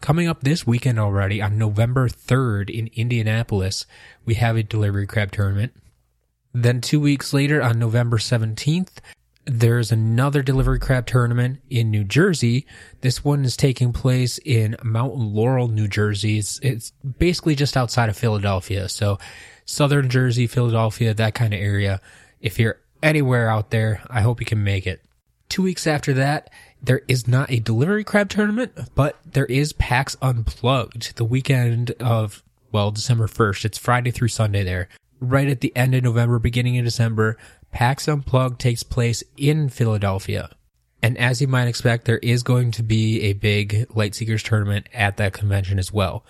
Coming 0.00 0.28
up 0.28 0.42
this 0.42 0.66
weekend 0.66 0.98
already 0.98 1.40
on 1.40 1.58
November 1.58 2.08
3rd 2.08 2.70
in 2.70 2.90
Indianapolis, 2.94 3.86
we 4.24 4.34
have 4.34 4.56
a 4.56 4.62
Delivery 4.62 5.06
Crab 5.06 5.30
tournament. 5.30 5.72
Then 6.52 6.80
two 6.80 7.00
weeks 7.00 7.32
later 7.32 7.62
on 7.62 7.78
November 7.78 8.18
17th, 8.18 8.98
there's 9.48 9.90
another 9.90 10.42
delivery 10.42 10.78
crab 10.78 11.06
tournament 11.06 11.60
in 11.70 11.90
New 11.90 12.04
Jersey. 12.04 12.66
This 13.00 13.24
one 13.24 13.44
is 13.44 13.56
taking 13.56 13.92
place 13.94 14.38
in 14.44 14.76
Mount 14.82 15.16
Laurel, 15.16 15.68
New 15.68 15.88
Jersey. 15.88 16.38
It's, 16.38 16.58
it's 16.60 16.90
basically 17.18 17.54
just 17.54 17.76
outside 17.76 18.10
of 18.10 18.16
Philadelphia. 18.16 18.88
So 18.90 19.18
southern 19.64 20.10
Jersey, 20.10 20.46
Philadelphia, 20.46 21.14
that 21.14 21.34
kind 21.34 21.54
of 21.54 21.60
area. 21.60 22.00
If 22.40 22.58
you're 22.58 22.78
anywhere 23.02 23.48
out 23.48 23.70
there, 23.70 24.02
I 24.10 24.20
hope 24.20 24.40
you 24.40 24.46
can 24.46 24.62
make 24.62 24.86
it. 24.86 25.02
Two 25.48 25.62
weeks 25.62 25.86
after 25.86 26.12
that, 26.12 26.50
there 26.82 27.00
is 27.08 27.26
not 27.26 27.50
a 27.50 27.58
delivery 27.58 28.04
crab 28.04 28.28
tournament, 28.28 28.72
but 28.94 29.16
there 29.24 29.46
is 29.46 29.72
PAX 29.72 30.14
Unplugged 30.20 31.16
the 31.16 31.24
weekend 31.24 31.92
of, 31.92 32.42
well, 32.70 32.90
December 32.90 33.26
1st. 33.26 33.64
It's 33.64 33.78
Friday 33.78 34.10
through 34.10 34.28
Sunday 34.28 34.62
there. 34.62 34.88
Right 35.20 35.48
at 35.48 35.62
the 35.62 35.74
end 35.74 35.94
of 35.94 36.04
November, 36.04 36.38
beginning 36.38 36.78
of 36.78 36.84
December, 36.84 37.38
PAX 37.72 38.08
Unplugged 38.08 38.60
takes 38.60 38.82
place 38.82 39.22
in 39.36 39.68
Philadelphia. 39.68 40.50
And 41.02 41.16
as 41.16 41.40
you 41.40 41.46
might 41.46 41.68
expect, 41.68 42.06
there 42.06 42.18
is 42.18 42.42
going 42.42 42.72
to 42.72 42.82
be 42.82 43.22
a 43.22 43.32
big 43.34 43.88
Lightseekers 43.88 44.42
tournament 44.42 44.88
at 44.92 45.16
that 45.18 45.32
convention 45.32 45.78
as 45.78 45.92
well. 45.92 46.24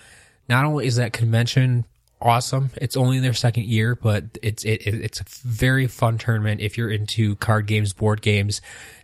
Not 0.49 0.65
only 0.65 0.87
is 0.87 0.97
that 0.97 1.13
convention 1.13 1.85
awesome, 2.21 2.71
it's 2.77 2.97
only 2.97 3.19
their 3.19 3.33
second 3.35 3.65
year, 3.65 3.95
but 3.95 4.25
it's 4.43 4.65
it, 4.65 4.87
it's 4.87 5.21
a 5.21 5.25
very 5.47 5.87
fun 5.87 6.19
tournament 6.19 6.61
if 6.61 6.77
you're 6.77 6.91
into 6.91 7.37
card 7.37 7.67
games, 7.67 7.93
board 7.93 8.23
games. 8.23 8.61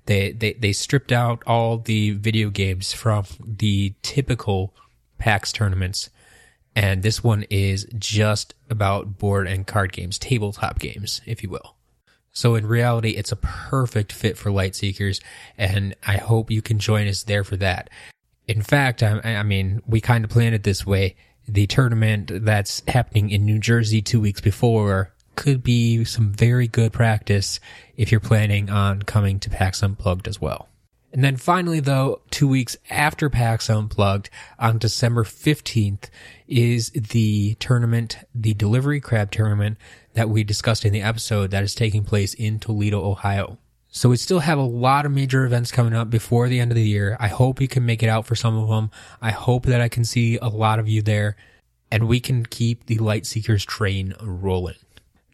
They 0.07 0.33
they 0.33 0.55
they 0.55 0.73
stripped 0.73 1.13
out 1.13 1.43
all 1.47 1.79
the 1.79 2.11
video 2.13 2.51
games 2.51 2.93
from 2.93 3.25
the 3.41 3.95
typical 4.03 4.75
PAX 5.19 5.53
tournaments, 5.53 6.11
and 6.75 7.03
this 7.03 7.23
one 7.23 7.45
is 7.51 7.87
just 7.99 8.55
about 8.69 9.19
board 9.19 9.47
and 9.47 9.67
card 9.67 9.93
games, 9.93 10.19
tabletop 10.19 10.79
games, 10.79 11.21
if 11.25 11.43
you 11.43 11.49
will. 11.49 11.77
So 12.35 12.57
in 12.57 12.67
reality, 12.67 13.11
it's 13.11 13.33
a 13.33 13.37
perfect 13.37 14.13
fit 14.13 14.37
for 14.37 14.51
light 14.51 14.75
seekers, 14.75 15.21
and 15.57 15.95
I 16.05 16.17
hope 16.17 16.51
you 16.51 16.63
can 16.63 16.81
join 16.81 17.07
us 17.07 17.23
there 17.23 17.45
for 17.45 17.57
that. 17.59 17.91
In 18.49 18.61
fact, 18.61 19.03
I, 19.03 19.21
I 19.23 19.43
mean, 19.45 19.83
we 19.87 20.01
kind 20.01 20.25
of 20.25 20.31
planned 20.31 20.55
it 20.55 20.65
this 20.65 20.85
way. 20.85 21.15
The 21.47 21.67
tournament 21.67 22.31
that's 22.45 22.83
happening 22.89 23.31
in 23.31 23.45
New 23.45 23.59
Jersey 23.59 24.03
two 24.03 24.21
weeks 24.21 24.41
before 24.41 25.13
could 25.37 25.63
be 25.63 26.05
some 26.05 26.33
very 26.33 26.67
good 26.67 26.93
practice 26.93 27.61
if 27.97 28.11
you're 28.11 28.21
planning 28.21 28.69
on 28.69 29.03
coming 29.03 29.39
to 29.41 29.51
PAX 29.51 29.83
Unplugged 29.83 30.27
as 30.27 30.41
well. 30.41 30.69
And 31.13 31.23
then 31.23 31.37
finally, 31.37 31.79
though, 31.79 32.23
two 32.33 32.49
weeks 32.49 32.77
after 32.91 33.31
PAX 33.31 33.71
Unplugged, 33.71 34.31
on 34.59 34.79
December 34.79 35.23
15th, 35.23 36.09
is 36.49 36.91
the 36.91 37.55
tournament, 37.55 38.19
the 38.35 38.53
Delivery 38.55 39.01
Crab 39.01 39.31
Tournament 39.31 39.79
that 40.15 40.31
we 40.31 40.43
discussed 40.43 40.85
in 40.85 40.93
the 40.93 41.03
episode 41.03 41.51
that 41.51 41.63
is 41.63 41.75
taking 41.75 42.05
place 42.05 42.35
in 42.35 42.59
Toledo, 42.59 43.05
Ohio. 43.05 43.59
So 43.89 44.09
we 44.09 44.17
still 44.17 44.41
have 44.41 44.59
a 44.59 44.63
lot 44.63 45.07
of 45.07 45.13
major 45.13 45.45
events 45.45 45.71
coming 45.71 45.95
up 45.95 46.11
before 46.11 46.49
the 46.49 46.59
end 46.59 46.73
of 46.73 46.77
the 46.77 46.83
year. 46.83 47.17
I 47.21 47.29
hope 47.29 47.61
you 47.61 47.69
can 47.69 47.87
make 47.87 48.03
it 48.03 48.09
out 48.09 48.27
for 48.27 48.35
some 48.35 48.59
of 48.59 48.69
them. 48.69 48.91
I 49.23 49.31
hope 49.31 49.67
that 49.67 49.81
I 49.81 49.89
can 49.89 50.05
see 50.05 50.37
a 50.39 50.49
lot 50.49 50.81
of 50.81 50.89
you 50.89 51.01
there 51.01 51.37
and 51.93 52.09
we 52.09 52.19
can 52.19 52.45
keep 52.45 52.87
the 52.87 52.99
Light 52.99 53.25
Seekers 53.25 53.65
train 53.65 54.15
rolling. 54.21 54.75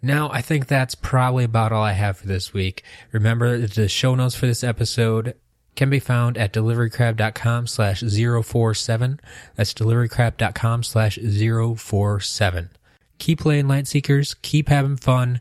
Now, 0.03 0.31
I 0.31 0.43
think 0.43 0.67
that's 0.67 0.95
probably 0.95 1.45
about 1.45 1.73
all 1.73 1.83
I 1.83 1.93
have 1.93 2.19
for 2.19 2.27
this 2.27 2.53
week. 2.53 2.83
Remember, 3.13 3.59
the 3.59 3.89
show 3.89 4.15
notes 4.15 4.35
for 4.35 4.47
this 4.47 4.63
episode 4.63 5.37
can 5.75 5.89
be 5.89 6.01
found 6.01 6.37
at 6.37 6.53
deliverycrab.com 6.53 7.67
slash 7.67 8.01
047. 8.01 9.21
That's 9.57 9.73
deliverycrab.com 9.73 10.83
slash 10.83 11.19
047 11.19 12.71
keep 13.21 13.39
playing 13.39 13.69
Light 13.69 13.87
Seekers, 13.87 14.35
keep 14.43 14.69
having 14.69 14.97
fun, 14.97 15.41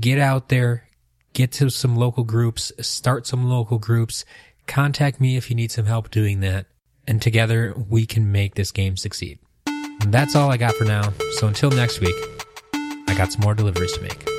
get 0.00 0.18
out 0.18 0.48
there, 0.48 0.88
get 1.34 1.52
to 1.52 1.68
some 1.68 1.94
local 1.94 2.24
groups, 2.24 2.72
start 2.80 3.26
some 3.26 3.44
local 3.44 3.78
groups, 3.78 4.24
contact 4.66 5.20
me 5.20 5.36
if 5.36 5.50
you 5.50 5.56
need 5.56 5.70
some 5.70 5.84
help 5.84 6.10
doing 6.10 6.40
that, 6.40 6.66
and 7.06 7.20
together 7.20 7.74
we 7.76 8.06
can 8.06 8.32
make 8.32 8.54
this 8.54 8.72
game 8.72 8.96
succeed. 8.96 9.38
And 9.66 10.14
that's 10.14 10.34
all 10.34 10.50
I 10.50 10.56
got 10.56 10.74
for 10.74 10.84
now, 10.84 11.12
so 11.32 11.46
until 11.46 11.70
next 11.70 12.00
week, 12.00 12.16
I 12.72 13.14
got 13.16 13.32
some 13.32 13.42
more 13.42 13.54
deliveries 13.54 13.92
to 13.92 14.02
make. 14.02 14.35